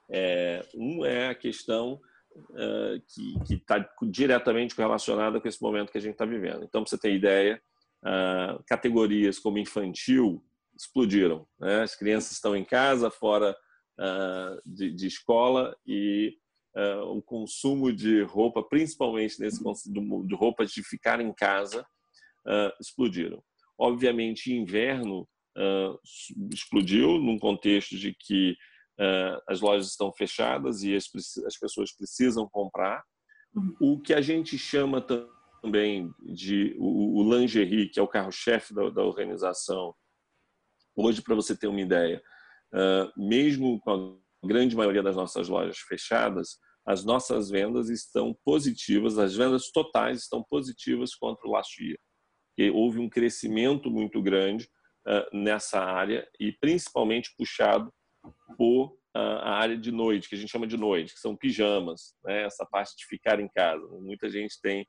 É, 0.10 0.66
um 0.74 1.06
é 1.06 1.30
a 1.30 1.36
questão 1.36 2.00
uh, 2.36 3.02
que 3.46 3.54
está 3.56 3.90
diretamente 4.04 4.76
relacionada 4.78 5.40
com 5.40 5.48
esse 5.48 5.62
momento 5.62 5.92
que 5.92 5.98
a 5.98 6.02
gente 6.02 6.14
está 6.14 6.26
vivendo. 6.26 6.64
Então, 6.64 6.84
para 6.84 6.90
você 6.90 6.98
ter 6.98 7.14
ideia, 7.14 7.62
uh, 8.04 8.64
categorias 8.68 9.40
como 9.40 9.58
infantil 9.58 10.44
explodiram. 10.76 11.48
Né? 11.60 11.84
As 11.84 11.96
crianças 11.96 12.32
estão 12.32 12.56
em 12.56 12.66
casa, 12.66 13.12
fora 13.12 13.56
uh, 14.00 14.62
de, 14.66 14.92
de 14.92 15.08
escola 15.08 15.76
e 15.86 16.38
uh, 16.76 17.18
o 17.18 17.22
consumo 17.22 17.92
de 17.92 18.24
roupa, 18.24 18.64
principalmente 18.64 19.40
nesse 19.40 19.62
de 19.92 20.36
roupas 20.36 20.72
de 20.72 20.84
ficar 20.84 21.20
em 21.20 21.34
casa, 21.34 21.86
uh, 22.46 22.72
explodiram. 22.80 23.44
Obviamente, 23.78 24.54
inverno 24.54 25.28
uh, 25.58 26.00
explodiu 26.54 27.18
num 27.18 27.40
contexto 27.40 27.98
de 27.98 28.14
que 28.14 28.56
as 29.48 29.62
lojas 29.62 29.88
estão 29.88 30.14
fechadas 30.14 30.84
e 30.84 30.96
as, 30.96 31.10
as 31.48 31.58
pessoas 31.58 31.92
precisam 31.92 32.48
comprar. 32.48 33.04
Uhum. 33.56 33.76
O 33.82 34.00
que 34.00 34.14
a 34.14 34.22
gente 34.22 34.60
chama 34.60 35.02
também 35.02 36.14
de 36.20 36.76
o, 36.78 37.20
o 37.20 37.36
lingerie, 37.36 37.90
que 37.90 38.00
é 38.00 38.04
o 38.04 38.08
carro-chefe 38.08 38.76
da, 38.76 38.92
da 38.92 39.04
organização, 39.04 39.96
hoje, 40.96 41.20
para 41.20 41.34
você 41.34 41.58
ter 41.58 41.66
uma 41.66 41.82
ideia, 41.82 42.22
mesmo 43.18 43.80
com 43.80 43.92
a 43.92 44.21
grande 44.48 44.76
maioria 44.76 45.04
das 45.04 45.16
nossas 45.16 45.48
lojas 45.48 45.78
fechadas, 45.78 46.58
as 46.86 47.06
nossas 47.06 47.50
vendas 47.50 47.90
estão 47.90 48.36
positivas, 48.44 49.18
as 49.18 49.36
vendas 49.36 49.72
totais 49.72 50.24
estão 50.24 50.44
positivas 50.44 51.16
contra 51.16 51.48
o 51.48 51.52
last 51.52 51.84
year. 51.84 51.98
E 52.58 52.70
houve 52.70 53.00
um 53.00 53.10
crescimento 53.10 53.90
muito 53.90 54.22
grande 54.22 54.68
uh, 55.08 55.38
nessa 55.38 55.80
área 55.80 56.28
e 56.40 56.52
principalmente 56.52 57.34
puxado 57.38 57.92
por 58.58 59.00
a 59.14 59.56
área 59.56 59.78
de 59.78 59.92
noite, 59.92 60.30
que 60.30 60.36
a 60.36 60.38
gente 60.38 60.50
chama 60.50 60.66
de 60.66 60.78
noite, 60.78 61.14
que 61.14 61.20
são 61.20 61.36
pijamas, 61.36 62.16
né? 62.24 62.44
essa 62.44 62.66
parte 62.66 62.96
de 62.96 63.06
ficar 63.06 63.40
em 63.40 63.50
casa. 63.50 63.86
Muita 64.00 64.30
gente 64.30 64.60
tem 64.62 64.88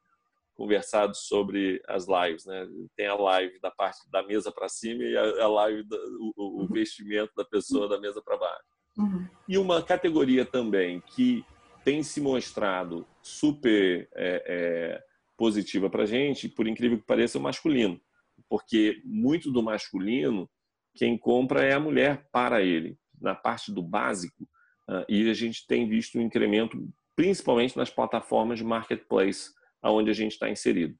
conversado 0.54 1.16
sobre 1.16 1.82
as 1.88 2.06
lives, 2.06 2.44
né? 2.44 2.68
Tem 2.96 3.06
a 3.06 3.14
live 3.14 3.58
da 3.60 3.70
parte 3.70 3.98
da 4.10 4.22
mesa 4.22 4.52
para 4.52 4.68
cima 4.68 5.02
e 5.02 5.16
a, 5.16 5.48
live 5.48 5.82
do 5.84 5.96
o, 6.20 6.32
o, 6.36 6.60
uhum. 6.60 6.66
vestimento 6.68 7.32
da 7.34 7.44
pessoa 7.44 7.88
da 7.88 7.98
mesa 7.98 8.22
para 8.22 8.36
baixo. 8.36 8.64
Uhum. 8.96 9.26
E 9.48 9.58
uma 9.58 9.82
categoria 9.82 10.44
também 10.44 11.00
que 11.00 11.44
tem 11.84 12.02
se 12.02 12.20
mostrado 12.20 13.06
super 13.22 14.08
é, 14.14 14.44
é, 14.46 15.04
positiva 15.36 15.90
para 15.90 16.04
a 16.04 16.06
gente, 16.06 16.48
por 16.48 16.66
incrível 16.66 16.98
que 16.98 17.06
pareça, 17.06 17.38
é 17.38 17.40
o 17.40 17.42
masculino, 17.42 18.00
porque 18.48 19.00
muito 19.04 19.50
do 19.50 19.62
masculino 19.62 20.48
quem 20.94 21.16
compra 21.16 21.64
é 21.64 21.72
a 21.72 21.80
mulher 21.80 22.28
para 22.30 22.62
ele 22.62 22.98
na 23.20 23.34
parte 23.34 23.72
do 23.72 23.82
básico 23.82 24.44
uh, 24.88 25.04
e 25.08 25.28
a 25.30 25.34
gente 25.34 25.66
tem 25.66 25.88
visto 25.88 26.18
um 26.18 26.22
incremento 26.22 26.76
principalmente 27.16 27.76
nas 27.76 27.90
plataformas 27.90 28.58
de 28.58 28.64
marketplace 28.64 29.50
aonde 29.80 30.10
a 30.10 30.14
gente 30.14 30.32
está 30.32 30.50
inserido. 30.50 30.96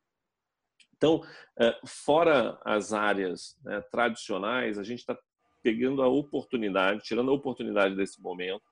Então, 0.97 1.17
uh, 1.17 1.87
fora 1.87 2.59
as 2.65 2.93
áreas 2.93 3.57
né, 3.65 3.81
tradicionais, 3.91 4.79
a 4.79 4.85
gente 4.85 5.01
está 5.01 5.19
pegando 5.62 6.02
a 6.02 6.09
oportunidade, 6.09 7.02
tirando 7.02 7.31
a 7.31 7.35
oportunidade 7.35 7.95
desse 7.95 8.21
momento 8.21 8.64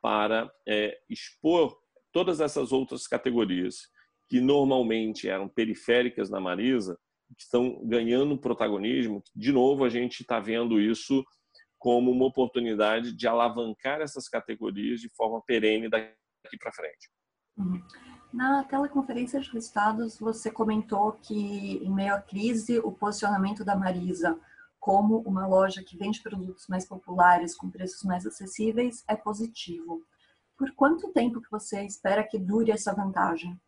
para 0.00 0.50
é, 0.66 0.98
expor 1.08 1.76
todas 2.12 2.40
essas 2.40 2.72
outras 2.72 3.06
categorias 3.06 3.88
que 4.28 4.40
normalmente 4.40 5.28
eram 5.28 5.48
periféricas 5.48 6.30
na 6.30 6.40
Marisa, 6.40 6.98
que 7.36 7.42
estão 7.42 7.84
ganhando 7.84 8.38
protagonismo. 8.38 9.22
De 9.34 9.52
novo, 9.52 9.84
a 9.84 9.88
gente 9.88 10.20
está 10.20 10.38
vendo 10.38 10.80
isso 10.80 11.24
como 11.78 12.10
uma 12.10 12.26
oportunidade 12.26 13.14
de 13.14 13.26
alavancar 13.26 14.00
essas 14.00 14.28
categorias 14.28 15.00
de 15.00 15.08
forma 15.10 15.40
perene 15.42 15.88
daqui 15.88 16.58
para 16.58 16.72
frente. 16.72 17.10
Uhum. 17.56 17.82
Na 18.32 18.62
teleconferência 18.64 19.40
de 19.40 19.50
resultados, 19.50 20.18
você 20.18 20.50
comentou 20.50 21.12
que, 21.12 21.76
em 21.82 21.90
meio 21.90 22.14
à 22.14 22.20
crise, 22.20 22.78
o 22.80 22.92
posicionamento 22.92 23.64
da 23.64 23.74
Marisa 23.74 24.38
como 24.88 25.18
uma 25.18 25.46
loja 25.46 25.84
que 25.84 25.98
vende 25.98 26.22
produtos 26.22 26.66
mais 26.66 26.88
populares 26.88 27.54
com 27.54 27.68
preços 27.68 28.02
mais 28.04 28.24
acessíveis 28.24 29.04
é 29.06 29.14
positivo. 29.14 30.02
Por 30.56 30.72
quanto 30.74 31.12
tempo 31.12 31.42
que 31.42 31.50
você 31.50 31.84
espera 31.84 32.24
que 32.24 32.38
dure 32.38 32.70
essa 32.70 32.94
vantagem? 32.94 33.60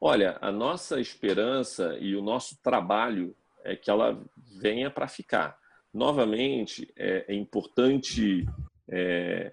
Olha, 0.00 0.38
a 0.40 0.50
nossa 0.50 0.98
esperança 0.98 1.98
e 2.00 2.16
o 2.16 2.22
nosso 2.22 2.56
trabalho 2.62 3.36
é 3.62 3.76
que 3.76 3.90
ela 3.90 4.24
venha 4.58 4.90
para 4.90 5.06
ficar. 5.06 5.58
Novamente, 5.92 6.90
é, 6.96 7.26
é 7.28 7.34
importante 7.34 8.48
é, 8.88 9.52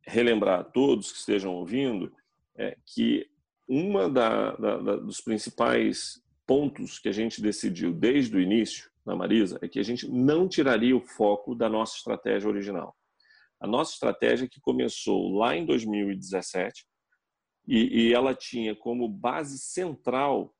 relembrar 0.00 0.60
a 0.60 0.64
todos 0.64 1.12
que 1.12 1.18
estejam 1.18 1.54
ouvindo 1.54 2.10
é, 2.54 2.78
que 2.86 3.28
uma 3.68 4.08
da, 4.08 4.56
da, 4.56 4.78
da, 4.78 4.96
dos 4.96 5.20
principais 5.20 6.18
pontos 6.46 6.98
que 6.98 7.10
a 7.10 7.12
gente 7.12 7.42
decidiu 7.42 7.92
desde 7.92 8.34
o 8.34 8.40
início 8.40 8.95
na 9.06 9.14
Marisa 9.14 9.58
é 9.62 9.68
que 9.68 9.78
a 9.78 9.82
gente 9.82 10.10
não 10.10 10.48
tiraria 10.48 10.96
o 10.96 11.00
foco 11.00 11.54
da 11.54 11.68
nossa 11.68 11.96
estratégia 11.96 12.48
original. 12.48 12.94
A 13.60 13.66
nossa 13.66 13.92
estratégia 13.92 14.48
que 14.48 14.60
começou 14.60 15.38
lá 15.38 15.56
em 15.56 15.64
2017 15.64 16.84
e, 17.66 18.08
e 18.08 18.12
ela 18.12 18.34
tinha 18.34 18.74
como 18.74 19.08
base 19.08 19.58
central 19.58 20.52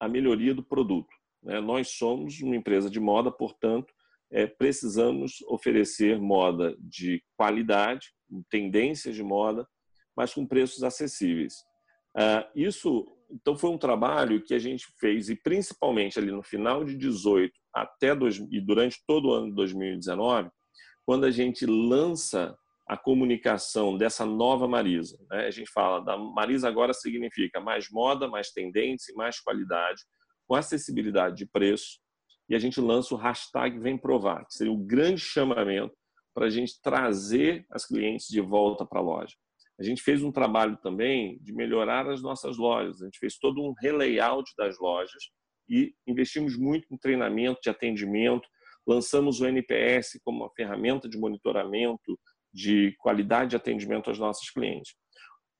a 0.00 0.08
melhoria 0.08 0.54
do 0.54 0.64
produto. 0.64 1.14
Né? 1.42 1.60
Nós 1.60 1.90
somos 1.90 2.40
uma 2.40 2.56
empresa 2.56 2.90
de 2.90 2.98
moda, 2.98 3.30
portanto, 3.30 3.92
é, 4.30 4.46
precisamos 4.46 5.42
oferecer 5.42 6.18
moda 6.18 6.74
de 6.80 7.22
qualidade, 7.36 8.12
tendências 8.50 9.14
de 9.14 9.22
moda, 9.22 9.68
mas 10.16 10.32
com 10.32 10.46
preços 10.46 10.82
acessíveis. 10.82 11.54
Uh, 12.16 12.44
isso, 12.54 13.06
então, 13.30 13.56
foi 13.56 13.70
um 13.70 13.78
trabalho 13.78 14.42
que 14.42 14.54
a 14.54 14.58
gente 14.58 14.86
fez, 14.98 15.28
e 15.28 15.36
principalmente 15.36 16.18
ali 16.18 16.30
no 16.30 16.42
final 16.42 16.84
de 16.84 16.96
18 16.96 17.61
até 17.74 18.14
dois, 18.14 18.36
e 18.50 18.60
durante 18.60 19.02
todo 19.06 19.28
o 19.28 19.32
ano 19.32 19.48
de 19.48 19.54
2019, 19.54 20.50
quando 21.04 21.24
a 21.24 21.30
gente 21.30 21.66
lança 21.66 22.56
a 22.86 22.96
comunicação 22.96 23.96
dessa 23.96 24.26
nova 24.26 24.68
Marisa. 24.68 25.18
Né? 25.30 25.46
A 25.46 25.50
gente 25.50 25.70
fala 25.70 26.00
da 26.00 26.16
Marisa 26.16 26.68
agora 26.68 26.92
significa 26.92 27.60
mais 27.60 27.88
moda, 27.90 28.28
mais 28.28 28.50
tendência, 28.50 29.14
mais 29.16 29.40
qualidade, 29.40 30.02
com 30.46 30.54
acessibilidade 30.54 31.36
de 31.36 31.46
preço. 31.46 31.98
E 32.48 32.54
a 32.54 32.58
gente 32.58 32.80
lança 32.80 33.14
o 33.14 33.18
hashtag 33.18 33.78
Vem 33.78 33.96
Provar, 33.96 34.44
que 34.46 34.54
seria 34.54 34.72
o 34.72 34.76
grande 34.76 35.20
chamamento 35.20 35.94
para 36.34 36.46
a 36.46 36.50
gente 36.50 36.80
trazer 36.82 37.64
as 37.70 37.86
clientes 37.86 38.26
de 38.28 38.40
volta 38.40 38.84
para 38.84 38.98
a 38.98 39.02
loja. 39.02 39.34
A 39.78 39.82
gente 39.82 40.02
fez 40.02 40.22
um 40.22 40.32
trabalho 40.32 40.76
também 40.76 41.38
de 41.40 41.52
melhorar 41.52 42.08
as 42.08 42.20
nossas 42.20 42.58
lojas. 42.58 43.00
A 43.00 43.06
gente 43.06 43.18
fez 43.18 43.38
todo 43.38 43.62
um 43.62 43.72
relayout 43.80 44.52
das 44.56 44.78
lojas 44.78 45.30
e 45.72 45.94
investimos 46.06 46.54
muito 46.54 46.86
em 46.90 46.98
treinamento 46.98 47.58
de 47.62 47.70
atendimento. 47.70 48.46
Lançamos 48.86 49.40
o 49.40 49.46
NPS 49.46 50.20
como 50.22 50.44
uma 50.44 50.50
ferramenta 50.54 51.08
de 51.08 51.16
monitoramento 51.16 52.18
de 52.52 52.94
qualidade 52.98 53.50
de 53.50 53.56
atendimento 53.56 54.10
aos 54.10 54.18
nossos 54.18 54.50
clientes. 54.50 54.94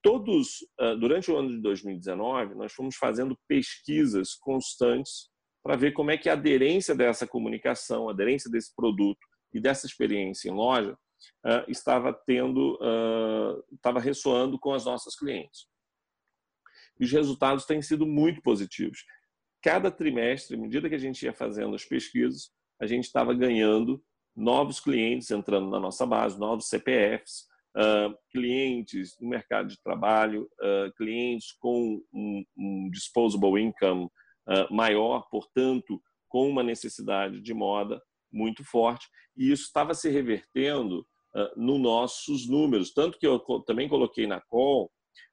Todos, 0.03 0.59
ah, 0.79 0.95
durante 0.95 1.31
o 1.31 1.37
ano 1.37 1.49
de 1.49 1.63
2019, 1.63 2.55
nós 2.55 2.75
fomos 2.75 2.97
fazendo 2.97 3.39
pesquisas 3.49 4.35
constantes 4.35 5.31
para 5.63 5.77
ver 5.77 5.93
como 5.93 6.11
é 6.11 6.19
que 6.19 6.29
a 6.29 6.35
aderência 6.35 6.95
dessa 6.95 7.27
comunicação, 7.27 8.09
a 8.09 8.13
aderência 8.13 8.51
desse 8.51 8.75
produto 8.75 9.21
e 9.55 9.61
dessa 9.61 9.87
experiência 9.87 10.51
em 10.51 10.53
loja 10.53 10.93
uh, 10.93 11.71
estava 11.71 12.13
tendo, 12.13 12.75
uh, 12.83 13.65
estava 13.75 14.01
ressoando 14.01 14.59
com 14.59 14.75
as 14.75 14.85
nossas 14.85 15.15
clientes. 15.15 15.67
E 16.99 17.05
os 17.05 17.13
resultados 17.13 17.65
têm 17.65 17.81
sido 17.81 18.05
muito 18.07 18.43
positivos. 18.43 19.05
Cada 19.63 19.91
trimestre, 19.91 20.57
à 20.57 20.59
medida 20.59 20.89
que 20.89 20.95
a 20.95 20.99
gente 20.99 21.25
ia 21.25 21.33
fazendo 21.33 21.75
as 21.75 21.85
pesquisas, 21.85 22.51
a 22.81 22.87
gente 22.87 23.05
estava 23.05 23.33
ganhando 23.33 24.03
novos 24.35 24.81
clientes 24.81 25.31
entrando 25.31 25.71
na 25.71 25.79
nossa 25.79 26.05
base, 26.05 26.39
novos 26.39 26.69
CPFs, 26.69 27.47
uh, 27.77 28.15
clientes 28.31 29.17
no 29.21 29.29
mercado 29.29 29.69
de 29.69 29.81
trabalho, 29.81 30.49
uh, 30.61 30.93
clientes 30.97 31.53
com 31.61 32.03
um, 32.13 32.45
um 32.57 32.91
disposable 32.91 33.61
income 33.61 34.07
uh, 34.49 34.75
maior, 34.75 35.29
portanto, 35.31 36.03
com 36.29 36.49
uma 36.49 36.63
necessidade 36.63 37.41
de 37.41 37.55
moda 37.55 38.03
muito 38.33 38.65
forte, 38.65 39.07
e 39.37 39.53
isso 39.53 39.65
estava 39.65 39.95
se 39.95 40.09
revertendo 40.09 41.07
nos 41.57 41.81
nossos 41.81 42.47
números. 42.47 42.93
Tanto 42.93 43.19
que 43.19 43.27
eu 43.27 43.39
também 43.67 43.89
coloquei 43.89 44.27
na 44.27 44.39
call, 44.39 44.91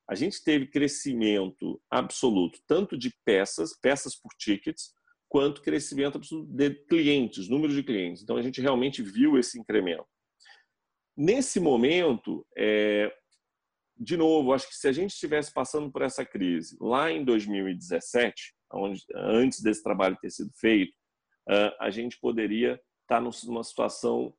a 0.10 0.15
gente 0.15 0.43
teve 0.43 0.65
crescimento 0.65 1.80
absoluto, 1.88 2.60
tanto 2.65 2.98
de 2.98 3.13
peças, 3.24 3.80
peças 3.80 4.15
por 4.19 4.32
tickets, 4.39 4.91
quanto 5.30 5.62
crescimento 5.62 6.17
absoluto 6.17 6.52
de 6.52 6.72
clientes, 6.88 7.48
número 7.48 7.72
de 7.72 7.84
clientes. 7.84 8.24
Então, 8.24 8.36
a 8.36 8.41
gente 8.41 8.60
realmente 8.60 9.04
viu 9.04 9.38
esse 9.38 9.60
incremento. 9.60 10.08
Nesse 11.15 11.60
momento, 11.60 12.43
é, 12.58 13.15
de 13.95 14.17
novo, 14.17 14.52
acho 14.52 14.67
que 14.67 14.76
se 14.76 14.88
a 14.88 14.91
gente 14.91 15.12
estivesse 15.12 15.54
passando 15.54 15.91
por 15.91 16.02
essa 16.02 16.26
crise 16.26 16.76
lá 16.82 17.12
em 17.12 17.24
2017, 17.24 18.56
onde, 18.74 19.04
antes 19.13 19.62
desse 19.62 19.84
trabalho 19.84 20.17
ter 20.19 20.32
sido 20.32 20.52
feito, 20.54 20.91
uh, 21.48 21.76
a 21.80 21.91
gente 21.91 22.17
poderia 22.19 22.82
estar 23.04 23.22
numa 23.22 23.63
situação 23.63 24.34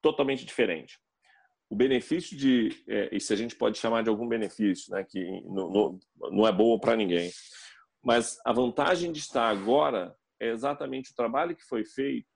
totalmente 0.00 0.44
diferente. 0.44 0.96
O 1.68 1.74
benefício 1.74 2.36
de, 2.36 2.70
é, 2.88 3.08
e 3.12 3.20
se 3.20 3.32
a 3.32 3.36
gente 3.36 3.56
pode 3.56 3.78
chamar 3.78 4.02
de 4.02 4.08
algum 4.08 4.28
benefício, 4.28 4.92
né, 4.92 5.04
que 5.04 5.24
não, 5.42 5.70
não, 5.70 5.98
não 6.30 6.46
é 6.46 6.52
bom 6.52 6.78
para 6.78 6.96
ninguém, 6.96 7.30
mas 8.02 8.38
a 8.44 8.52
vantagem 8.52 9.10
de 9.10 9.18
estar 9.18 9.48
agora 9.48 10.16
é 10.40 10.48
exatamente 10.50 11.10
o 11.10 11.14
trabalho 11.14 11.56
que 11.56 11.64
foi 11.64 11.84
feito 11.84 12.28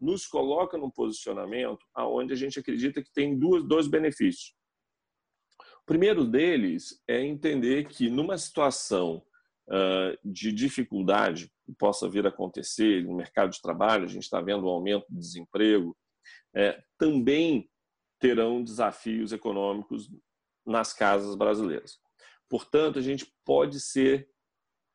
nos 0.00 0.26
coloca 0.26 0.76
num 0.76 0.90
posicionamento 0.90 1.84
aonde 1.94 2.32
a 2.32 2.36
gente 2.36 2.58
acredita 2.58 3.02
que 3.02 3.12
tem 3.12 3.38
duas, 3.38 3.66
dois 3.66 3.88
benefícios. 3.88 4.54
O 5.82 5.86
primeiro 5.86 6.24
deles 6.24 7.02
é 7.08 7.24
entender 7.24 7.88
que 7.88 8.10
numa 8.10 8.36
situação 8.36 9.24
uh, 9.68 10.18
de 10.24 10.52
dificuldade 10.52 11.50
que 11.64 11.72
possa 11.72 12.08
vir 12.08 12.26
a 12.26 12.28
acontecer 12.28 13.04
no 13.04 13.14
mercado 13.14 13.50
de 13.50 13.62
trabalho, 13.62 14.04
a 14.04 14.08
gente 14.08 14.24
está 14.24 14.40
vendo 14.40 14.66
um 14.66 14.70
aumento 14.70 15.06
do 15.08 15.18
desemprego, 15.18 15.96
é, 16.54 16.82
também 16.98 17.68
terão 18.24 18.64
desafios 18.64 19.34
econômicos 19.34 20.10
nas 20.64 20.94
casas 20.94 21.34
brasileiras. 21.34 21.98
Portanto, 22.48 22.98
a 22.98 23.02
gente 23.02 23.30
pode 23.44 23.78
ser, 23.78 24.30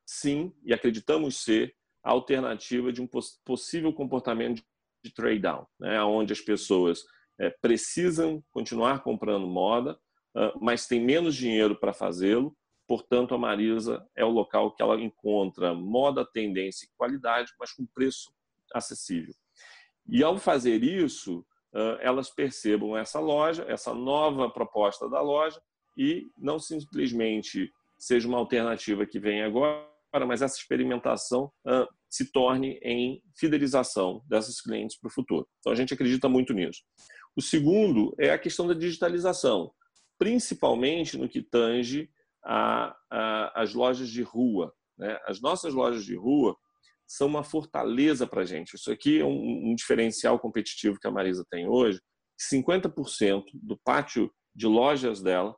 sim, 0.04 0.52
e 0.64 0.74
acreditamos 0.74 1.44
ser, 1.44 1.76
a 2.04 2.10
alternativa 2.10 2.92
de 2.92 3.04
um 3.04 3.08
possível 3.46 3.94
comportamento 3.94 4.64
de 5.04 5.14
trade 5.14 5.42
down, 5.42 5.68
né, 5.80 6.02
onde 6.02 6.34
as 6.34 6.42
pessoas 6.42 7.04
é, 7.40 7.52
precisam 7.52 8.44
continuar 8.50 9.04
comprando 9.04 9.46
moda, 9.46 10.00
mas 10.60 10.88
têm 10.88 11.00
menos 11.00 11.36
dinheiro 11.36 11.76
para 11.76 11.94
fazê-lo. 11.94 12.58
Portanto, 12.88 13.36
a 13.36 13.38
Marisa 13.38 14.04
é 14.16 14.26
o 14.26 14.30
local 14.30 14.74
que 14.74 14.82
ela 14.82 15.00
encontra 15.00 15.72
moda, 15.76 16.26
tendência 16.26 16.88
e 16.88 16.90
qualidade, 16.98 17.54
mas 17.60 17.74
com 17.74 17.86
preço 17.86 18.34
acessível. 18.74 19.36
E 20.08 20.24
ao 20.24 20.40
fazer 20.40 20.84
isso, 20.84 21.46
elas 22.02 22.30
percebam 22.30 22.98
essa 22.98 23.20
loja, 23.20 23.66
essa 23.68 23.94
nova 23.94 24.50
proposta 24.50 25.10
da 25.10 25.22
loja 25.22 25.62
e 25.98 26.28
não 26.38 26.60
simplesmente 26.60 27.72
seja 27.98 28.28
uma 28.28 28.38
alternativa 28.38 29.06
que 29.06 29.20
vem 29.20 29.44
agora, 29.44 29.86
mas 30.26 30.42
essa 30.42 30.58
experimentação 30.58 31.52
se 32.10 32.32
torne 32.32 32.80
em 32.82 33.22
fidelização 33.38 34.24
dessas 34.28 34.60
clientes 34.62 34.98
para 35.00 35.10
o 35.10 35.14
futuro. 35.14 35.48
Então 35.60 35.72
a 35.72 35.76
gente 35.76 35.94
acredita 35.94 36.28
muito 36.28 36.54
nisso. 36.54 36.82
O 37.36 37.42
segundo 37.42 38.16
é 38.18 38.32
a 38.32 38.40
questão 38.40 38.66
da 38.66 38.74
digitalização, 38.74 39.72
principalmente 40.18 41.18
no 41.18 41.30
que 41.30 41.42
tange 41.42 42.10
as 42.44 43.74
lojas 43.74 44.10
de 44.10 44.24
rua. 44.24 44.74
Né? 44.98 45.20
As 45.28 45.40
nossas 45.40 45.74
lojas 45.74 46.04
de 46.04 46.16
rua 46.16 46.58
são 47.10 47.28
uma 47.28 47.44
fortaleza 47.44 48.28
para 48.28 48.44
a 48.44 48.46
gente. 48.46 48.76
Isso 48.76 48.92
aqui 48.92 49.20
é 49.20 49.26
um, 49.26 49.72
um, 49.72 49.76
diferencial 49.76 50.38
competitivo 50.38 51.00
que 51.00 51.08
a 51.08 51.12
Marisa 51.12 51.44
tem 51.50 51.68
hoje. 51.68 52.00
50% 52.40 53.46
do 53.56 53.76
pátio 53.84 54.32
de 54.56 54.68
lojas 54.68 55.20
dela 55.20 55.56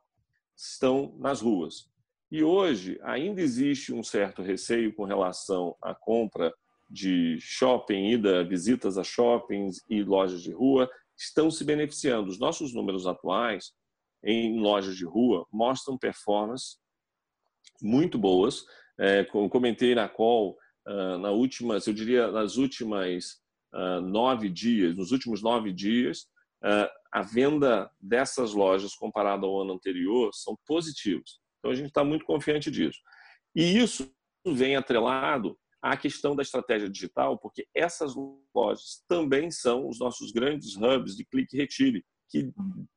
estão 0.56 1.14
nas 1.18 1.42
ruas. 1.42 1.90
E 2.30 2.42
hoje 2.42 2.98
ainda 3.02 3.42
existe 3.42 3.92
um 3.92 4.02
certo 4.02 4.40
receio 4.40 4.94
com 4.94 5.04
relação 5.04 5.76
à 5.82 5.94
compra 5.94 6.50
de 6.88 7.36
shopping, 7.38 8.08
ida, 8.08 8.42
visitas 8.42 8.96
a 8.96 9.04
shoppings 9.04 9.76
e 9.90 10.02
lojas 10.02 10.42
de 10.42 10.52
rua, 10.52 10.90
estão 11.16 11.50
se 11.50 11.64
beneficiando. 11.64 12.30
Os 12.30 12.38
nossos 12.38 12.72
números 12.72 13.06
atuais 13.06 13.72
em 14.24 14.58
lojas 14.58 14.96
de 14.96 15.04
rua 15.04 15.46
mostram 15.52 15.98
performance 15.98 16.78
muito 17.82 18.18
boas. 18.18 18.64
É, 18.98 19.24
como 19.24 19.50
comentei 19.50 19.94
na 19.94 20.08
call, 20.08 20.56
uh, 20.86 21.18
na 21.18 21.30
últimas, 21.30 21.86
eu 21.86 21.94
diria, 21.94 22.30
nas 22.30 22.56
últimas 22.56 23.40
uh, 23.74 24.00
nove 24.00 24.48
dias, 24.48 24.96
nos 24.96 25.12
últimos 25.12 25.42
nove 25.42 25.72
dias, 25.72 26.22
uh, 26.64 26.88
a 27.12 27.22
venda 27.22 27.90
dessas 28.00 28.52
lojas 28.54 28.94
comparada 28.94 29.46
ao 29.46 29.60
ano 29.60 29.74
anterior 29.74 30.30
são 30.32 30.56
positivos. 30.66 31.40
Então 31.58 31.70
a 31.70 31.74
gente 31.74 31.88
está 31.88 32.02
muito 32.02 32.24
confiante 32.24 32.70
disso. 32.70 32.98
E 33.54 33.78
isso 33.78 34.10
vem 34.46 34.76
atrelado 34.76 35.56
à 35.80 35.96
questão 35.96 36.34
da 36.34 36.42
estratégia 36.42 36.88
digital, 36.88 37.38
porque 37.38 37.66
essas 37.74 38.14
lojas 38.54 39.04
também 39.08 39.50
são 39.50 39.88
os 39.88 39.98
nossos 39.98 40.32
grandes 40.32 40.76
hubs 40.76 41.16
de 41.16 41.24
clique 41.24 41.56
e 41.56 41.60
retire, 41.60 42.04
que 42.30 42.50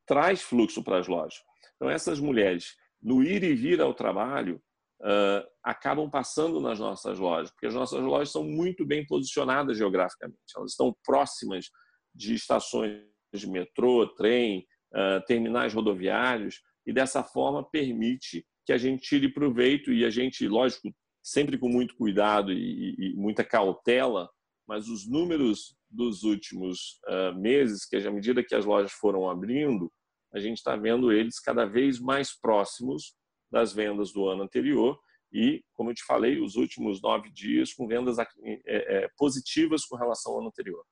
traz 0.06 0.42
fluxo 0.42 0.84
para 0.84 1.00
as 1.00 1.08
lojas. 1.08 1.36
Então 1.76 1.90
essas 1.90 2.20
mulheres, 2.20 2.76
no 3.02 3.22
ir 3.22 3.44
e 3.44 3.54
vir 3.54 3.82
ao 3.82 3.94
trabalho, 3.94 4.62
uh, 5.02 5.46
acabam 5.64 6.10
passando 6.10 6.60
nas 6.60 6.80
nossas 6.80 7.20
lojas, 7.20 7.52
porque 7.52 7.68
as 7.68 7.74
nossas 7.74 8.02
lojas 8.02 8.32
são 8.32 8.44
muito 8.44 8.86
bem 8.86 9.06
posicionadas 9.06 9.78
geograficamente. 9.78 10.40
Elas 10.56 10.72
estão 10.72 10.96
próximas 11.04 11.70
de 12.14 12.34
estações 12.34 13.02
de 13.34 13.50
metrô, 13.50 14.08
trem, 14.16 14.66
uh, 14.94 15.24
terminais 15.26 15.74
rodoviários, 15.74 16.62
e 16.86 16.94
dessa 16.94 17.24
forma 17.24 17.68
permite 17.70 18.46
que 18.66 18.74
a 18.74 18.78
gente 18.78 19.04
tire 19.04 19.32
proveito 19.32 19.92
e 19.92 20.06
a 20.06 20.10
gente, 20.10 20.48
lógico, 20.48 20.94
sempre 21.24 21.58
com 21.58 21.68
muito 21.68 21.96
cuidado 21.96 22.52
e, 22.52 22.96
e 22.98 23.14
muita 23.16 23.44
cautela, 23.44 24.30
mas 24.68 24.88
os 24.88 25.08
números 25.08 25.76
dos 25.90 26.24
últimos 26.24 27.00
uh, 27.08 27.36
meses, 27.40 27.86
que 27.86 27.96
à 27.96 28.12
medida 28.12 28.44
que 28.44 28.56
as 28.56 28.66
lojas 28.66 28.92
foram 28.92 29.30
abrindo, 29.30 29.92
a 30.34 30.40
gente 30.40 30.58
está 30.58 30.76
vendo 30.76 31.12
eles 31.12 31.40
cada 31.40 31.66
vez 31.66 32.00
mais 32.00 32.38
próximos 32.38 33.16
das 33.56 33.72
vendas 33.72 34.12
do 34.12 34.28
ano 34.28 34.44
anterior 34.44 35.00
e, 35.32 35.64
como 35.74 35.90
eu 35.90 35.96
te 35.96 36.04
falei, 36.04 36.42
os 36.42 36.58
últimos 36.58 37.02
nove 37.02 37.32
dias 37.32 37.74
com 37.74 37.88
vendas 37.88 38.20
é, 38.20 38.26
é, 38.44 39.10
positivas 39.18 39.86
com 39.86 39.96
relação 39.96 40.34
ao 40.34 40.40
ano 40.40 40.50
anterior. 40.50 40.84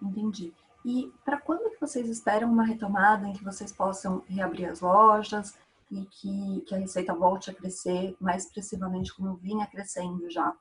Entendi. 0.00 0.54
E 0.84 1.12
para 1.24 1.40
quando 1.40 1.72
que 1.72 1.80
vocês 1.80 2.08
esperam 2.08 2.52
uma 2.52 2.64
retomada 2.64 3.26
em 3.26 3.32
que 3.32 3.42
vocês 3.42 3.72
possam 3.72 4.22
reabrir 4.28 4.66
as 4.66 4.80
lojas, 4.80 5.58
e 5.90 6.06
que, 6.06 6.60
que 6.68 6.74
a 6.74 6.78
receita 6.78 7.12
volte 7.12 7.50
a 7.50 7.54
crescer 7.54 8.16
mais 8.20 8.44
expressivamente 8.44 9.12
como 9.12 9.36
vinha 9.36 9.66
crescendo 9.66 10.30
já? 10.30 10.56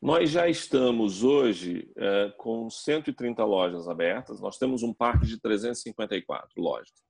Nós 0.00 0.30
já 0.30 0.48
estamos 0.48 1.24
hoje 1.24 1.90
é, 1.96 2.32
com 2.36 2.70
130 2.70 3.44
lojas 3.44 3.88
abertas, 3.88 4.40
nós 4.40 4.58
temos 4.58 4.84
um 4.84 4.94
parque 4.94 5.26
de 5.26 5.40
354 5.40 6.62
lojas. 6.62 7.05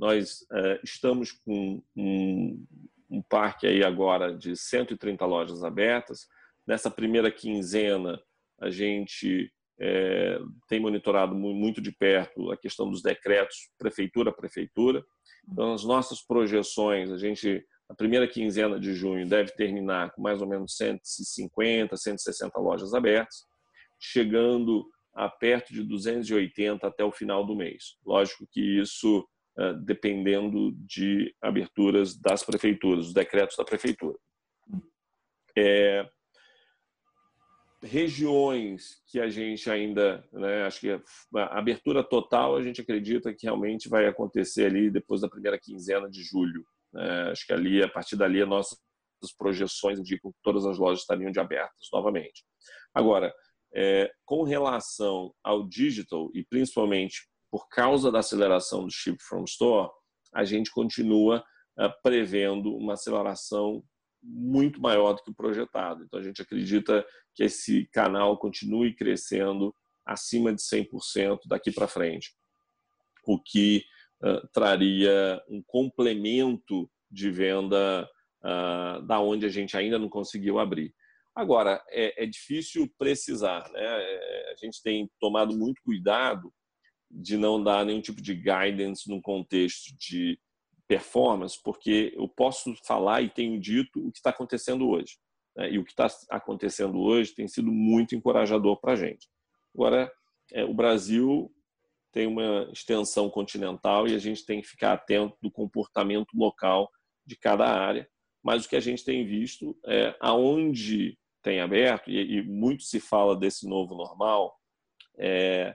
Nós 0.00 0.46
é, 0.50 0.80
estamos 0.82 1.30
com 1.30 1.82
um, 1.94 2.66
um 3.10 3.22
parque 3.28 3.66
aí 3.66 3.84
agora 3.84 4.34
de 4.34 4.56
130 4.56 5.26
lojas 5.26 5.62
abertas. 5.62 6.26
Nessa 6.66 6.90
primeira 6.90 7.30
quinzena, 7.30 8.18
a 8.58 8.70
gente 8.70 9.52
é, 9.78 10.40
tem 10.66 10.80
monitorado 10.80 11.34
muito 11.34 11.82
de 11.82 11.92
perto 11.92 12.50
a 12.50 12.56
questão 12.56 12.90
dos 12.90 13.02
decretos 13.02 13.68
prefeitura 13.76 14.30
a 14.30 14.34
prefeitura. 14.34 15.04
Então, 15.46 15.74
as 15.74 15.84
nossas 15.84 16.22
projeções, 16.22 17.10
a 17.10 17.18
gente, 17.18 17.62
a 17.86 17.94
primeira 17.94 18.26
quinzena 18.26 18.80
de 18.80 18.94
junho 18.94 19.28
deve 19.28 19.52
terminar 19.52 20.12
com 20.12 20.22
mais 20.22 20.40
ou 20.40 20.48
menos 20.48 20.78
150, 20.78 21.94
160 21.94 22.58
lojas 22.58 22.94
abertas, 22.94 23.44
chegando 23.98 24.88
a 25.12 25.28
perto 25.28 25.74
de 25.74 25.82
280 25.82 26.86
até 26.86 27.04
o 27.04 27.12
final 27.12 27.44
do 27.44 27.54
mês. 27.54 27.98
Lógico 28.02 28.48
que 28.50 28.80
isso 28.80 29.28
dependendo 29.84 30.72
de 30.72 31.34
aberturas 31.40 32.16
das 32.16 32.42
prefeituras, 32.42 33.08
os 33.08 33.14
decretos 33.14 33.56
da 33.56 33.64
prefeitura. 33.64 34.18
É, 35.56 36.08
regiões 37.82 39.02
que 39.06 39.18
a 39.18 39.28
gente 39.28 39.70
ainda, 39.70 40.26
né, 40.32 40.64
acho 40.64 40.80
que 40.80 40.90
a 40.90 41.58
abertura 41.58 42.04
total 42.04 42.56
a 42.56 42.62
gente 42.62 42.80
acredita 42.80 43.34
que 43.34 43.46
realmente 43.46 43.88
vai 43.88 44.06
acontecer 44.06 44.66
ali 44.66 44.90
depois 44.90 45.20
da 45.20 45.28
primeira 45.28 45.58
quinzena 45.58 46.08
de 46.08 46.22
julho. 46.22 46.64
Né? 46.92 47.30
Acho 47.30 47.46
que 47.46 47.52
ali, 47.52 47.82
a 47.82 47.88
partir 47.88 48.16
dali, 48.16 48.42
as 48.42 48.48
nossas 48.48 48.78
projeções 49.38 49.98
indicam 49.98 50.30
que 50.30 50.38
todas 50.42 50.66
as 50.66 50.78
lojas 50.78 51.00
estariam 51.00 51.30
de 51.30 51.40
abertas 51.40 51.88
novamente. 51.92 52.44
Agora, 52.94 53.32
é, 53.74 54.10
com 54.24 54.42
relação 54.42 55.32
ao 55.42 55.66
digital 55.66 56.30
e 56.34 56.44
principalmente 56.44 57.28
por 57.50 57.68
causa 57.68 58.10
da 58.10 58.20
aceleração 58.20 58.84
do 58.84 58.90
ship 58.90 59.16
from 59.22 59.44
store, 59.44 59.90
a 60.34 60.44
gente 60.44 60.70
continua 60.70 61.44
é, 61.78 61.88
prevendo 62.02 62.74
uma 62.76 62.94
aceleração 62.94 63.82
muito 64.22 64.80
maior 64.80 65.14
do 65.14 65.22
que 65.22 65.30
o 65.30 65.34
projetado. 65.34 66.04
Então, 66.04 66.20
a 66.20 66.22
gente 66.22 66.42
acredita 66.42 67.04
que 67.34 67.42
esse 67.42 67.86
canal 67.86 68.38
continue 68.38 68.94
crescendo 68.94 69.74
acima 70.04 70.54
de 70.54 70.60
100% 70.60 71.40
daqui 71.46 71.70
para 71.70 71.88
frente, 71.88 72.34
o 73.26 73.40
que 73.40 73.82
uh, 74.22 74.46
traria 74.52 75.40
um 75.48 75.62
complemento 75.66 76.90
de 77.10 77.30
venda 77.30 78.08
uh, 78.44 79.02
da 79.06 79.20
onde 79.20 79.46
a 79.46 79.48
gente 79.48 79.76
ainda 79.76 79.98
não 79.98 80.08
conseguiu 80.08 80.58
abrir. 80.58 80.94
Agora, 81.34 81.82
é, 81.88 82.24
é 82.24 82.26
difícil 82.26 82.92
precisar, 82.98 83.70
né? 83.70 83.80
É, 83.82 84.52
a 84.52 84.56
gente 84.56 84.82
tem 84.82 85.08
tomado 85.20 85.56
muito 85.56 85.80
cuidado 85.82 86.52
de 87.10 87.36
não 87.36 87.62
dar 87.62 87.84
nenhum 87.84 88.00
tipo 88.00 88.20
de 88.22 88.34
guidance 88.34 89.08
no 89.08 89.20
contexto 89.20 89.96
de 89.98 90.38
performance, 90.86 91.58
porque 91.62 92.12
eu 92.16 92.28
posso 92.28 92.74
falar 92.84 93.22
e 93.22 93.30
tenho 93.30 93.60
dito 93.60 94.06
o 94.06 94.10
que 94.10 94.18
está 94.18 94.30
acontecendo 94.30 94.88
hoje. 94.88 95.18
Né? 95.56 95.72
E 95.72 95.78
o 95.78 95.84
que 95.84 95.90
está 95.90 96.08
acontecendo 96.30 96.98
hoje 96.98 97.34
tem 97.34 97.46
sido 97.48 97.70
muito 97.70 98.14
encorajador 98.14 98.80
para 98.80 98.92
a 98.92 98.96
gente. 98.96 99.28
Agora, 99.74 100.10
é, 100.52 100.64
o 100.64 100.74
Brasil 100.74 101.52
tem 102.12 102.26
uma 102.26 102.68
extensão 102.72 103.30
continental 103.30 104.08
e 104.08 104.14
a 104.14 104.18
gente 104.18 104.44
tem 104.44 104.60
que 104.60 104.66
ficar 104.66 104.92
atento 104.92 105.36
do 105.40 105.50
comportamento 105.50 106.32
local 106.34 106.90
de 107.24 107.36
cada 107.36 107.66
área. 107.66 108.08
Mas 108.42 108.64
o 108.64 108.68
que 108.68 108.76
a 108.76 108.80
gente 108.80 109.04
tem 109.04 109.24
visto 109.24 109.78
é 109.86 110.16
aonde 110.20 111.16
tem 111.42 111.60
aberto, 111.60 112.10
e, 112.10 112.38
e 112.38 112.42
muito 112.42 112.82
se 112.82 113.00
fala 113.00 113.36
desse 113.36 113.66
novo 113.66 113.94
normal, 113.94 114.54
é, 115.18 115.74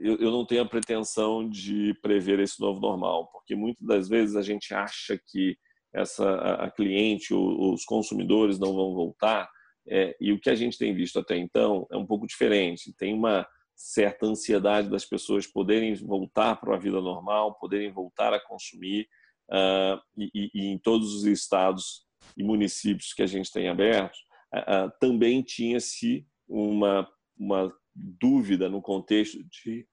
eu, 0.00 0.16
eu 0.16 0.30
não 0.30 0.46
tenho 0.46 0.62
a 0.62 0.68
pretensão 0.68 1.48
de 1.48 1.94
prever 2.02 2.40
esse 2.40 2.60
novo 2.60 2.80
normal, 2.80 3.30
porque 3.32 3.54
muitas 3.54 3.86
das 3.86 4.08
vezes 4.08 4.34
a 4.34 4.42
gente 4.42 4.72
acha 4.74 5.20
que 5.28 5.56
essa 5.92 6.28
a, 6.28 6.64
a 6.66 6.70
cliente 6.70 7.34
ou 7.34 7.74
os 7.74 7.84
consumidores 7.84 8.58
não 8.58 8.74
vão 8.74 8.94
voltar, 8.94 9.48
é, 9.88 10.16
e 10.20 10.32
o 10.32 10.40
que 10.40 10.50
a 10.50 10.54
gente 10.54 10.78
tem 10.78 10.94
visto 10.94 11.18
até 11.18 11.36
então 11.36 11.86
é 11.90 11.96
um 11.96 12.06
pouco 12.06 12.26
diferente. 12.26 12.94
Tem 12.96 13.12
uma 13.12 13.46
certa 13.74 14.26
ansiedade 14.26 14.88
das 14.88 15.04
pessoas 15.04 15.46
poderem 15.46 15.94
voltar 15.94 16.56
para 16.56 16.74
a 16.74 16.78
vida 16.78 17.00
normal, 17.00 17.58
poderem 17.58 17.90
voltar 17.90 18.32
a 18.32 18.40
consumir, 18.40 19.08
uh, 19.50 20.00
e, 20.16 20.50
e, 20.54 20.66
em 20.66 20.78
todos 20.78 21.14
os 21.14 21.24
estados 21.24 22.06
e 22.36 22.44
municípios 22.44 23.12
que 23.12 23.22
a 23.22 23.26
gente 23.26 23.50
tem 23.50 23.68
abertos, 23.68 24.18
uh, 24.54 24.86
uh, 24.86 24.92
também 25.00 25.42
tinha-se 25.42 26.26
uma, 26.46 27.08
uma 27.36 27.72
dúvida 27.94 28.68
no 28.68 28.82
contexto 28.82 29.42
de 29.44 29.86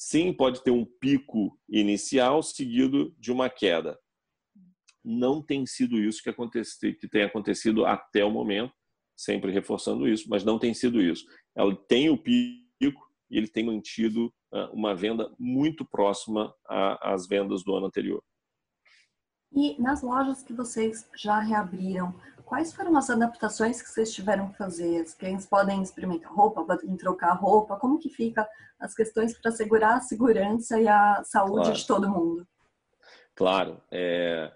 sim, 0.00 0.32
pode 0.32 0.64
ter 0.64 0.70
um 0.70 0.86
pico 0.98 1.60
inicial 1.68 2.42
seguido 2.42 3.14
de 3.18 3.30
uma 3.30 3.50
queda. 3.50 3.98
Não 5.04 5.42
tem 5.42 5.66
sido 5.66 5.98
isso 5.98 6.22
que, 6.22 6.94
que 6.94 7.06
tem 7.06 7.22
acontecido 7.22 7.84
até 7.84 8.24
o 8.24 8.30
momento, 8.30 8.72
sempre 9.14 9.52
reforçando 9.52 10.08
isso, 10.08 10.26
mas 10.30 10.42
não 10.42 10.58
tem 10.58 10.72
sido 10.72 11.02
isso. 11.02 11.26
Ela 11.54 11.76
tem 11.86 12.08
o 12.08 12.16
pico, 12.16 13.12
e 13.30 13.36
ele 13.36 13.46
tem 13.46 13.66
mantido 13.66 14.32
uh, 14.54 14.72
uma 14.72 14.94
venda 14.94 15.30
muito 15.38 15.84
próxima 15.84 16.54
às 17.02 17.28
vendas 17.28 17.62
do 17.62 17.76
ano 17.76 17.86
anterior. 17.86 18.22
E 19.52 19.78
nas 19.78 20.02
lojas 20.02 20.42
que 20.42 20.54
vocês 20.54 21.06
já 21.14 21.40
reabriram, 21.40 22.14
quais 22.50 22.72
foram 22.72 22.96
as 22.96 23.08
adaptações 23.08 23.80
que 23.80 23.88
vocês 23.88 24.12
tiveram 24.12 24.50
que 24.50 24.58
fazer? 24.58 25.04
Os 25.04 25.14
clientes 25.14 25.46
podem 25.46 25.80
experimentar 25.80 26.32
roupa, 26.32 26.64
podem 26.64 26.96
trocar 26.96 27.32
roupa? 27.34 27.76
Como 27.76 28.00
que 28.00 28.08
fica 28.08 28.44
as 28.80 28.92
questões 28.92 29.38
para 29.38 29.52
assegurar 29.52 29.98
a 29.98 30.00
segurança 30.00 30.80
e 30.80 30.88
a 30.88 31.22
saúde 31.22 31.66
claro. 31.66 31.76
de 31.76 31.86
todo 31.86 32.10
mundo? 32.10 32.48
Claro. 33.36 33.80
É... 33.88 34.52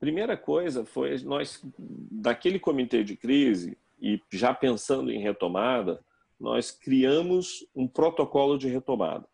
Primeira 0.00 0.36
coisa 0.36 0.84
foi 0.84 1.16
nós, 1.22 1.62
daquele 1.78 2.58
comitê 2.58 3.04
de 3.04 3.16
crise, 3.16 3.78
e 4.02 4.20
já 4.32 4.52
pensando 4.52 5.12
em 5.12 5.20
retomada, 5.20 6.04
nós 6.38 6.72
criamos 6.72 7.64
um 7.74 7.86
protocolo 7.86 8.58
de 8.58 8.68
retomada. 8.68 9.26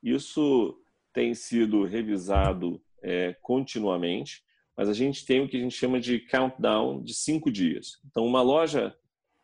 Isso 0.00 0.78
tem 1.12 1.34
sido 1.34 1.84
revisado 1.84 2.80
é, 3.02 3.36
continuamente, 3.42 4.44
mas 4.76 4.88
a 4.88 4.92
gente 4.92 5.24
tem 5.24 5.40
o 5.40 5.48
que 5.48 5.56
a 5.56 5.60
gente 5.60 5.74
chama 5.74 5.98
de 5.98 6.20
countdown 6.20 7.02
de 7.02 7.14
cinco 7.14 7.50
dias. 7.50 7.98
Então, 8.04 8.26
uma 8.26 8.42
loja 8.42 8.94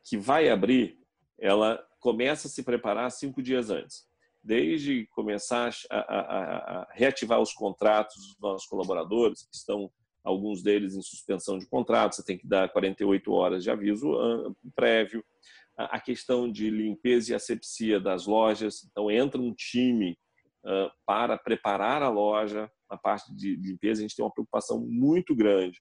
que 0.05 0.19
vai 0.19 0.49
abrir, 0.49 0.99
ela 1.39 1.83
começa 2.01 2.49
a 2.49 2.51
se 2.51 2.63
preparar 2.63 3.11
cinco 3.11 3.43
dias 3.43 3.71
antes. 3.71 4.05
Desde 4.45 5.07
começar 5.13 5.73
a, 5.91 5.99
a, 5.99 6.81
a 6.81 6.89
reativar 6.93 7.41
os 7.41 7.53
contratos 7.53 8.17
dos 8.17 8.39
nossos 8.41 8.67
colaboradores, 8.67 9.45
que 9.45 9.57
estão 9.57 9.91
alguns 10.25 10.63
deles 10.63 10.95
em 10.95 11.03
suspensão 11.03 11.59
de 11.59 11.67
contrato, 11.67 12.17
você 12.17 12.25
tem 12.25 12.37
que 12.37 12.47
dar 12.47 12.69
48 12.69 13.33
horas 13.33 13.63
de 13.63 13.71
aviso 13.71 14.13
prévio. 14.75 15.25
A 15.77 15.99
questão 15.99 16.51
de 16.51 16.71
limpeza 16.71 17.33
e 17.33 17.35
asepsia 17.35 17.99
das 17.99 18.27
lojas, 18.27 18.87
então 18.91 19.11
entra 19.11 19.41
um 19.41 19.55
time 19.55 20.19
para 21.07 21.39
preparar 21.39 22.03
a 22.03 22.09
loja, 22.09 22.71
na 22.93 22.99
parte 22.99 23.35
de 23.35 23.57
limpeza, 23.57 24.01
a 24.01 24.03
gente 24.03 24.15
tem 24.15 24.25
uma 24.25 24.33
preocupação 24.33 24.79
muito 24.79 25.35
grande 25.35 25.81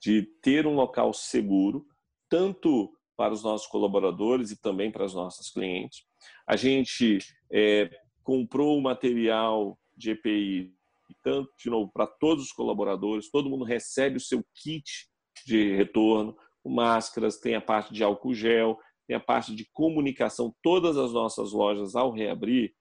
de 0.00 0.22
ter 0.40 0.66
um 0.66 0.74
local 0.74 1.12
seguro, 1.12 1.84
tanto 2.28 2.96
para 3.16 3.34
os 3.34 3.42
nossos 3.42 3.66
colaboradores 3.66 4.52
e 4.52 4.60
também 4.60 4.90
para 4.90 5.04
os 5.04 5.14
nossos 5.14 5.50
clientes. 5.50 6.04
A 6.46 6.54
gente 6.54 7.18
é, 7.50 7.90
comprou 8.22 8.78
o 8.78 8.82
material 8.82 9.76
de 9.96 10.12
EPI 10.12 10.72
tanto 11.22 11.50
de 11.58 11.70
novo 11.70 11.90
para 11.92 12.06
todos 12.06 12.44
os 12.44 12.52
colaboradores, 12.52 13.30
todo 13.30 13.48
mundo 13.48 13.64
recebe 13.64 14.18
o 14.18 14.20
seu 14.20 14.44
kit 14.54 15.08
de 15.46 15.74
retorno, 15.74 16.36
máscaras, 16.64 17.38
tem 17.38 17.54
a 17.54 17.60
parte 17.60 17.92
de 17.92 18.04
álcool 18.04 18.34
gel, 18.34 18.78
tem 19.06 19.16
a 19.16 19.20
parte 19.20 19.54
de 19.54 19.68
comunicação. 19.72 20.54
Todas 20.62 20.96
as 20.96 21.12
nossas 21.12 21.52
lojas, 21.52 21.94
ao 21.94 22.10
reabrir, 22.10 22.74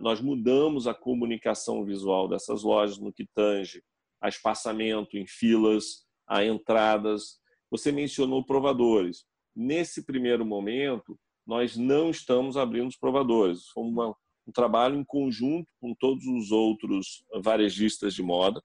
nós 0.00 0.20
mudamos 0.20 0.86
a 0.86 0.94
comunicação 0.94 1.84
visual 1.84 2.28
dessas 2.28 2.62
lojas 2.62 2.98
no 2.98 3.12
que 3.12 3.26
tange 3.34 3.82
a 4.20 4.28
espaçamento 4.28 5.16
em 5.16 5.26
filas, 5.26 6.04
a 6.26 6.44
entradas. 6.44 7.38
Você 7.70 7.90
mencionou 7.92 8.44
provadores. 8.44 9.24
Nesse 9.54 10.04
primeiro 10.04 10.44
momento, 10.44 11.18
nós 11.46 11.76
não 11.76 12.10
estamos 12.10 12.56
abrindo 12.56 12.88
os 12.88 12.96
provadores. 12.96 13.66
Foi 13.68 13.84
uma 13.84 14.14
um 14.50 14.52
trabalho 14.52 14.96
em 14.96 15.04
conjunto 15.04 15.70
com 15.80 15.94
todos 15.94 16.26
os 16.26 16.50
outros 16.50 17.24
varejistas 17.42 18.14
de 18.14 18.22
moda 18.22 18.62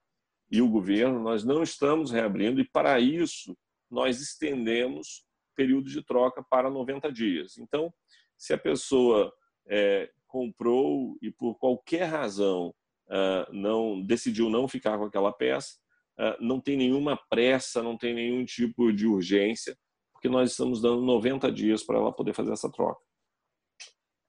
e 0.52 0.62
o 0.62 0.70
governo. 0.70 1.22
Nós 1.22 1.44
não 1.44 1.62
estamos 1.62 2.12
reabrindo 2.12 2.60
e, 2.60 2.68
para 2.68 3.00
isso, 3.00 3.56
nós 3.90 4.20
estendemos 4.20 5.24
período 5.56 5.90
de 5.90 6.04
troca 6.04 6.44
para 6.44 6.70
90 6.70 7.12
dias. 7.12 7.58
Então, 7.58 7.94
se 8.38 8.52
a 8.52 8.58
pessoa 8.58 9.32
é, 9.68 10.12
comprou 10.36 11.18
e, 11.22 11.32
por 11.32 11.56
qualquer 11.56 12.04
razão, 12.04 12.74
uh, 13.08 13.54
não 13.54 14.02
decidiu 14.02 14.50
não 14.50 14.68
ficar 14.68 14.98
com 14.98 15.06
aquela 15.06 15.32
peça, 15.32 15.78
uh, 16.20 16.36
não 16.44 16.60
tem 16.60 16.76
nenhuma 16.76 17.18
pressa, 17.30 17.82
não 17.82 17.98
tem 17.98 18.14
nenhum 18.14 18.44
tipo 18.44 18.92
de 18.92 19.08
urgência, 19.08 19.78
porque 20.12 20.28
nós 20.28 20.52
estamos 20.52 20.82
dando 20.82 21.02
90 21.04 21.50
dias 21.54 21.86
para 21.86 21.98
ela 21.98 22.12
poder 22.12 22.34
fazer 22.34 22.52
essa 22.52 22.70
troca. 22.70 23.00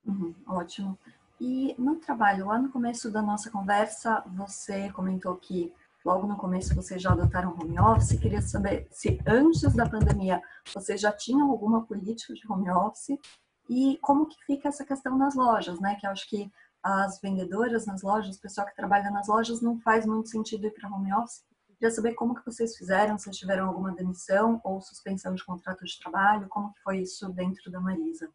Uhum, 0.05 0.33
ótimo. 0.47 0.97
E 1.41 1.75
no 1.77 1.97
trabalho, 1.97 2.47
lá 2.47 2.57
no 2.57 2.71
começo 2.71 3.11
da 3.11 3.21
nossa 3.21 3.51
conversa, 3.51 4.23
você 4.27 4.89
comentou 4.93 5.35
que 5.35 5.73
logo 6.05 6.25
no 6.25 6.37
começo 6.37 6.73
vocês 6.73 7.01
já 7.01 7.11
adotaram 7.11 7.53
home 7.61 7.77
office. 7.77 8.17
Queria 8.17 8.41
saber 8.41 8.87
se 8.89 9.19
antes 9.27 9.73
da 9.75 9.89
pandemia 9.89 10.41
vocês 10.73 11.01
já 11.01 11.11
tinham 11.11 11.51
alguma 11.51 11.85
política 11.85 12.33
de 12.33 12.49
home 12.49 12.71
office 12.71 13.19
e 13.69 13.97
como 14.01 14.27
que 14.27 14.37
fica 14.45 14.69
essa 14.69 14.85
questão 14.85 15.17
nas 15.17 15.35
lojas, 15.35 15.79
né? 15.79 15.95
Que 15.99 16.07
eu 16.07 16.11
acho 16.11 16.27
que 16.29 16.51
as 16.83 17.19
vendedoras 17.19 17.85
nas 17.85 18.01
lojas, 18.01 18.37
o 18.37 18.41
pessoal 18.41 18.67
que 18.67 18.75
trabalha 18.75 19.09
nas 19.11 19.27
lojas, 19.27 19.61
não 19.61 19.79
faz 19.79 20.05
muito 20.05 20.29
sentido 20.29 20.67
ir 20.67 20.71
para 20.71 20.89
home 20.89 21.13
office. 21.13 21.43
Queria 21.77 21.91
saber 21.91 22.15
como 22.15 22.33
que 22.33 22.45
vocês 22.45 22.75
fizeram, 22.75 23.17
se 23.17 23.29
tiveram 23.31 23.67
alguma 23.67 23.93
demissão 23.93 24.59
ou 24.63 24.81
suspensão 24.81 25.35
de 25.35 25.45
contrato 25.45 25.85
de 25.85 25.99
trabalho, 25.99 26.47
como 26.49 26.73
que 26.73 26.81
foi 26.81 27.01
isso 27.01 27.29
dentro 27.33 27.69
da 27.69 27.79
Marisa. 27.79 28.29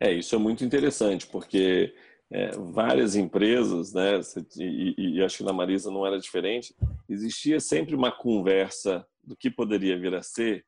É, 0.00 0.12
isso 0.12 0.34
é 0.34 0.38
muito 0.38 0.64
interessante, 0.64 1.26
porque 1.26 1.94
é, 2.30 2.50
várias 2.52 3.14
empresas, 3.14 3.92
né, 3.92 4.20
e, 4.56 5.16
e, 5.16 5.22
acho 5.22 5.38
que 5.38 5.44
na 5.44 5.52
Marisa 5.52 5.90
não 5.90 6.06
era 6.06 6.18
diferente, 6.18 6.74
existia 7.08 7.60
sempre 7.60 7.94
uma 7.94 8.10
conversa 8.10 9.06
do 9.22 9.36
que 9.36 9.50
poderia 9.50 9.98
vir 9.98 10.14
a 10.14 10.22
ser, 10.22 10.64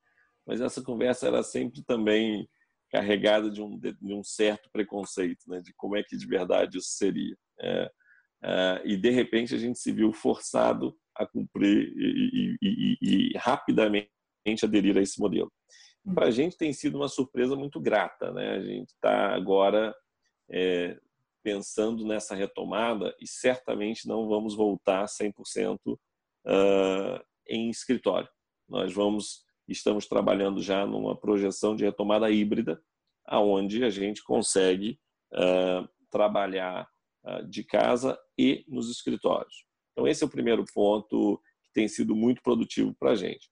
mas 0.47 0.61
essa 0.61 0.83
conversa 0.83 1.27
era 1.27 1.43
sempre 1.43 1.83
também 1.83 2.49
carregada 2.95 3.51
de 3.51 3.61
um, 3.61 3.79
de 3.79 4.15
um 4.15 4.23
certo 4.23 4.71
preconceito, 4.73 5.43
né, 5.49 5.61
de 5.61 5.73
como 5.75 5.97
é 5.97 6.03
que 6.03 6.17
de 6.17 6.27
verdade 6.27 6.79
isso 6.79 6.91
seria. 6.91 7.37
É, 7.61 7.91
é, 8.45 8.83
e 8.85 8.97
de 8.97 9.11
repente 9.11 9.55
a 9.55 9.59
gente 9.59 9.79
se 9.79 9.91
viu 9.91 10.13
forçado 10.13 10.97
a 11.15 11.27
cumprir 11.27 11.93
e, 11.97 12.57
e, 12.63 12.99
e 13.01 13.39
rapidamente 13.39 14.11
aderir 14.63 14.97
a 14.97 15.01
esse 15.01 15.19
modelo 15.21 15.51
para 16.13 16.27
a 16.27 16.31
gente 16.31 16.57
tem 16.57 16.73
sido 16.73 16.97
uma 16.97 17.09
surpresa 17.09 17.57
muito 17.57 17.81
grata. 17.81 18.31
Né? 18.33 18.57
A 18.57 18.61
gente 18.61 18.91
está 18.91 19.35
agora 19.35 19.95
é, 20.51 20.99
pensando 21.43 22.05
nessa 22.07 22.35
retomada 22.35 23.15
e 23.21 23.27
certamente 23.27 24.07
não 24.07 24.29
vamos 24.29 24.55
voltar 24.55 25.07
100% 25.07 25.79
uh, 25.87 25.99
em 27.49 27.71
escritório. 27.71 28.29
Nós 28.69 28.93
vamos, 28.93 29.45
estamos 29.69 30.07
trabalhando 30.07 30.61
já 30.63 30.87
numa 30.87 31.17
projeção 31.17 31.75
de 31.75 31.85
retomada 31.85 32.31
híbrida, 32.31 32.81
aonde 33.27 33.85
a 33.85 33.91
gente 33.91 34.23
consegue 34.23 34.99
uh, 35.33 35.89
trabalhar 36.11 36.89
uh, 37.25 37.47
de 37.49 37.65
casa 37.65 38.19
e 38.39 38.65
nos 38.69 38.91
escritórios. 38.91 39.65
Então 39.93 40.07
esse 40.07 40.23
é 40.23 40.27
o 40.27 40.31
primeiro 40.31 40.65
ponto 40.75 41.41
que 41.65 41.73
tem 41.73 41.89
sido 41.89 42.15
muito 42.15 42.43
produtivo 42.43 42.95
para 42.99 43.13
a 43.13 43.15
gente. 43.15 43.49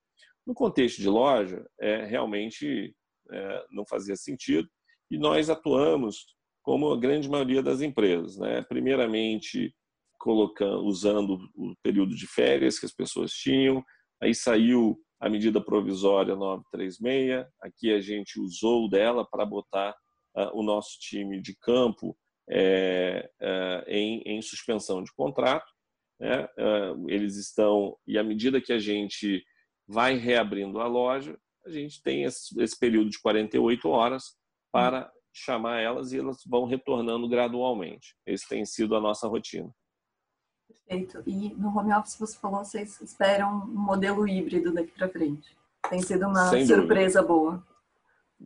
No 0.46 0.54
contexto 0.54 1.00
de 1.00 1.08
loja, 1.08 1.64
é, 1.80 2.04
realmente 2.04 2.94
é, 3.30 3.64
não 3.70 3.86
fazia 3.86 4.16
sentido 4.16 4.68
e 5.10 5.16
nós 5.16 5.48
atuamos 5.48 6.26
como 6.62 6.92
a 6.92 6.98
grande 6.98 7.28
maioria 7.28 7.62
das 7.62 7.80
empresas. 7.80 8.36
Né? 8.38 8.62
Primeiramente, 8.62 9.74
colocando, 10.18 10.84
usando 10.84 11.48
o 11.54 11.74
período 11.82 12.14
de 12.14 12.26
férias 12.26 12.78
que 12.78 12.86
as 12.86 12.92
pessoas 12.92 13.32
tinham, 13.32 13.84
aí 14.20 14.34
saiu 14.34 14.98
a 15.22 15.28
medida 15.28 15.60
provisória 15.60 16.34
936, 16.34 17.46
aqui 17.60 17.92
a 17.92 18.00
gente 18.00 18.40
usou 18.40 18.90
dela 18.90 19.24
para 19.24 19.46
botar 19.46 19.94
uh, 20.36 20.50
o 20.52 20.64
nosso 20.64 20.98
time 20.98 21.40
de 21.40 21.56
campo 21.56 22.18
é, 22.50 23.30
uh, 23.40 23.88
em, 23.88 24.20
em, 24.26 24.42
suspensão 24.42 25.00
de 25.00 25.14
contrato. 25.14 25.70
Né? 26.18 26.44
Uh, 26.58 27.08
eles 27.08 27.36
estão, 27.36 27.96
e 28.04 28.18
à 28.18 28.24
medida 28.24 28.60
que 28.60 28.72
a 28.72 28.80
gente 28.80 29.44
vai 29.86 30.16
reabrindo 30.16 30.80
a 30.80 30.88
loja, 30.88 31.38
a 31.64 31.70
gente 31.70 32.02
tem 32.02 32.24
esse, 32.24 32.60
esse 32.60 32.76
período 32.76 33.08
de 33.08 33.20
48 33.20 33.88
horas 33.88 34.36
para 34.72 35.08
chamar 35.32 35.78
elas 35.78 36.12
e 36.12 36.18
elas 36.18 36.38
vão 36.44 36.64
retornando 36.64 37.28
gradualmente. 37.28 38.16
Esse 38.26 38.48
tem 38.48 38.64
sido 38.64 38.96
a 38.96 39.00
nossa 39.00 39.28
rotina. 39.28 39.72
Perfeito. 40.86 41.22
E 41.26 41.54
no 41.54 41.76
home 41.76 41.92
office 41.92 42.16
você 42.18 42.36
falou, 42.36 42.64
vocês 42.64 43.00
esperam 43.00 43.62
um 43.64 43.66
modelo 43.66 44.26
híbrido 44.26 44.72
daqui 44.72 44.92
para 44.92 45.08
frente. 45.08 45.56
Tem 45.88 46.00
sido 46.00 46.26
uma 46.26 46.48
Sem 46.48 46.66
surpresa 46.66 47.22
dúvida. 47.22 47.22
boa. 47.22 47.66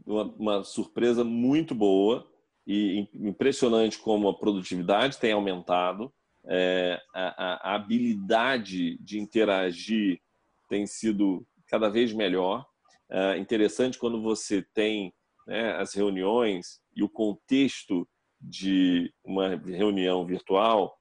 Uma, 0.07 0.25
uma, 0.39 0.65
surpresa 0.65 1.25
muito 1.25 1.75
boa 1.75 2.27
e 2.67 3.09
impressionante 3.15 3.99
como 3.99 4.29
a 4.29 4.39
produtividade 4.39 5.19
tem 5.19 5.33
aumentado, 5.33 6.13
é, 6.45 7.01
a, 7.15 7.71
a 7.71 7.75
habilidade 7.75 8.99
de 8.99 9.19
interagir 9.19 10.21
tem 10.69 10.87
sido 10.87 11.47
cada 11.69 11.89
vez 11.89 12.13
melhor. 12.13 12.67
É 13.09 13.39
interessante 13.39 13.99
quando 13.99 14.21
você 14.21 14.63
tem 14.75 15.13
né, 15.47 15.73
as 15.77 15.95
reuniões 15.95 16.81
e 16.95 17.03
o 17.03 17.09
contexto 17.09 18.07
de 18.41 19.13
uma 19.25 19.57
reunião 19.57 20.27
virtual, 20.27 20.96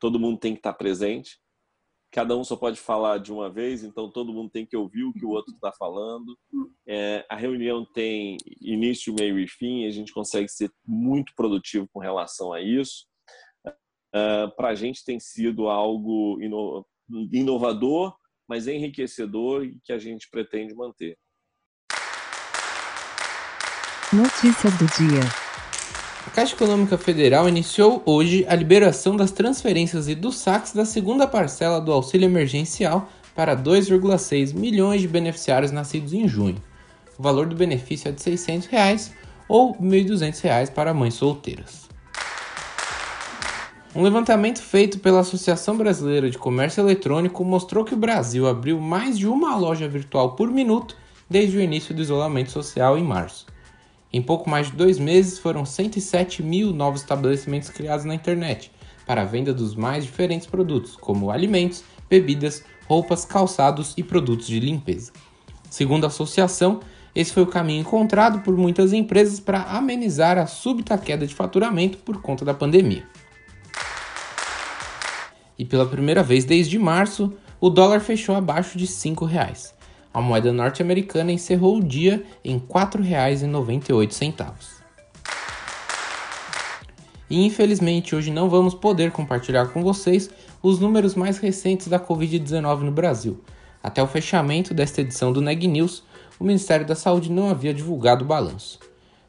todo 0.00 0.18
mundo 0.18 0.38
tem 0.38 0.54
que 0.54 0.58
estar 0.58 0.72
presente. 0.72 1.38
cada 2.12 2.36
um 2.36 2.42
só 2.42 2.56
pode 2.56 2.80
falar 2.80 3.18
de 3.18 3.32
uma 3.32 3.48
vez, 3.48 3.84
então 3.84 4.10
todo 4.10 4.32
mundo 4.32 4.50
tem 4.50 4.66
que 4.66 4.76
ouvir 4.76 5.04
o 5.04 5.12
que 5.12 5.24
o 5.24 5.30
outro 5.30 5.54
está 5.54 5.70
falando. 5.72 6.36
É, 6.88 7.24
a 7.30 7.36
reunião 7.36 7.86
tem 7.94 8.36
início, 8.60 9.14
meio 9.14 9.38
e 9.38 9.46
fim, 9.46 9.82
e 9.82 9.86
a 9.86 9.90
gente 9.92 10.12
consegue 10.12 10.48
ser 10.48 10.72
muito 10.84 11.32
produtivo 11.36 11.88
com 11.92 12.00
relação 12.00 12.52
a 12.52 12.60
isso. 12.60 13.06
Uh, 14.12 14.50
Para 14.56 14.70
a 14.70 14.74
gente 14.74 15.04
tem 15.04 15.20
sido 15.20 15.68
algo 15.68 16.42
ino 16.42 16.84
inovador, 17.32 18.16
mas 18.48 18.66
enriquecedor 18.66 19.64
e 19.64 19.78
que 19.84 19.92
a 19.92 19.98
gente 19.98 20.28
pretende 20.30 20.74
manter. 20.74 21.16
Notícias 24.12 24.76
do 24.76 24.86
dia. 24.86 25.39
A 26.26 26.30
Caixa 26.30 26.54
Econômica 26.54 26.98
Federal 26.98 27.48
iniciou 27.48 28.02
hoje 28.04 28.44
a 28.46 28.54
liberação 28.54 29.16
das 29.16 29.30
transferências 29.30 30.06
e 30.06 30.14
dos 30.14 30.36
saques 30.36 30.72
da 30.72 30.84
segunda 30.84 31.26
parcela 31.26 31.80
do 31.80 31.90
auxílio 31.90 32.26
emergencial 32.26 33.08
para 33.34 33.56
2,6 33.56 34.54
milhões 34.54 35.00
de 35.00 35.08
beneficiários 35.08 35.72
nascidos 35.72 36.12
em 36.12 36.28
junho. 36.28 36.62
O 37.18 37.22
valor 37.22 37.46
do 37.46 37.56
benefício 37.56 38.08
é 38.08 38.12
de 38.12 38.20
600 38.20 38.68
reais, 38.68 39.12
ou 39.48 39.72
R$ 39.72 39.78
1.200 39.80 40.70
para 40.70 40.94
mães 40.94 41.14
solteiras. 41.14 41.88
Um 43.94 44.02
levantamento 44.02 44.62
feito 44.62 45.00
pela 45.00 45.20
Associação 45.20 45.76
Brasileira 45.76 46.30
de 46.30 46.38
Comércio 46.38 46.82
Eletrônico 46.82 47.42
mostrou 47.44 47.84
que 47.84 47.94
o 47.94 47.98
Brasil 47.98 48.46
abriu 48.46 48.78
mais 48.78 49.18
de 49.18 49.26
uma 49.26 49.56
loja 49.56 49.88
virtual 49.88 50.36
por 50.36 50.48
minuto 50.48 50.96
desde 51.28 51.56
o 51.56 51.60
início 51.60 51.94
do 51.94 52.02
isolamento 52.02 52.52
social 52.52 52.96
em 52.96 53.02
março. 53.02 53.46
Em 54.12 54.20
pouco 54.20 54.48
mais 54.48 54.66
de 54.66 54.72
dois 54.72 54.98
meses, 54.98 55.38
foram 55.38 55.64
107 55.64 56.42
mil 56.42 56.72
novos 56.72 57.02
estabelecimentos 57.02 57.70
criados 57.70 58.04
na 58.04 58.14
internet 58.14 58.72
para 59.06 59.22
a 59.22 59.24
venda 59.24 59.52
dos 59.52 59.74
mais 59.74 60.04
diferentes 60.04 60.46
produtos, 60.46 60.96
como 60.96 61.30
alimentos, 61.30 61.84
bebidas, 62.08 62.64
roupas, 62.86 63.24
calçados 63.24 63.94
e 63.96 64.02
produtos 64.02 64.46
de 64.46 64.58
limpeza. 64.60 65.12
Segundo 65.68 66.04
a 66.04 66.08
associação, 66.08 66.80
esse 67.14 67.32
foi 67.32 67.42
o 67.42 67.46
caminho 67.46 67.80
encontrado 67.80 68.40
por 68.40 68.56
muitas 68.56 68.92
empresas 68.92 69.40
para 69.40 69.62
amenizar 69.62 70.38
a 70.38 70.46
súbita 70.46 70.96
queda 70.98 71.26
de 71.26 71.34
faturamento 71.34 71.98
por 71.98 72.20
conta 72.20 72.44
da 72.44 72.54
pandemia 72.54 73.04
e 75.60 75.64
pela 75.66 75.84
primeira 75.84 76.22
vez 76.22 76.46
desde 76.46 76.78
março, 76.78 77.34
o 77.60 77.68
dólar 77.68 78.00
fechou 78.00 78.34
abaixo 78.34 78.78
de 78.78 78.86
R$ 78.86 78.90
5,00. 78.90 79.74
A 80.12 80.20
moeda 80.20 80.52
norte-americana 80.52 81.30
encerrou 81.30 81.76
o 81.76 81.84
dia 81.84 82.24
em 82.44 82.56
R$ 82.56 82.64
4,98. 82.68 84.80
E 87.30 87.46
infelizmente 87.46 88.16
hoje 88.16 88.30
não 88.30 88.50
vamos 88.50 88.74
poder 88.74 89.12
compartilhar 89.12 89.68
com 89.68 89.84
vocês 89.84 90.28
os 90.60 90.80
números 90.80 91.14
mais 91.14 91.38
recentes 91.38 91.86
da 91.86 92.00
Covid-19 92.00 92.80
no 92.80 92.90
Brasil. 92.90 93.40
Até 93.82 94.02
o 94.02 94.06
fechamento 94.06 94.74
desta 94.74 95.00
edição 95.00 95.32
do 95.32 95.40
Neg 95.40 95.66
News, 95.66 96.02
o 96.38 96.44
Ministério 96.44 96.86
da 96.86 96.94
Saúde 96.94 97.30
não 97.30 97.48
havia 97.48 97.72
divulgado 97.72 98.24
o 98.24 98.28
balanço. 98.28 98.78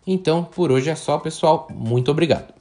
Então, 0.05 0.43
por 0.43 0.71
hoje 0.71 0.89
é 0.89 0.95
só, 0.95 1.17
pessoal. 1.19 1.67
Muito 1.71 2.09
obrigado. 2.09 2.60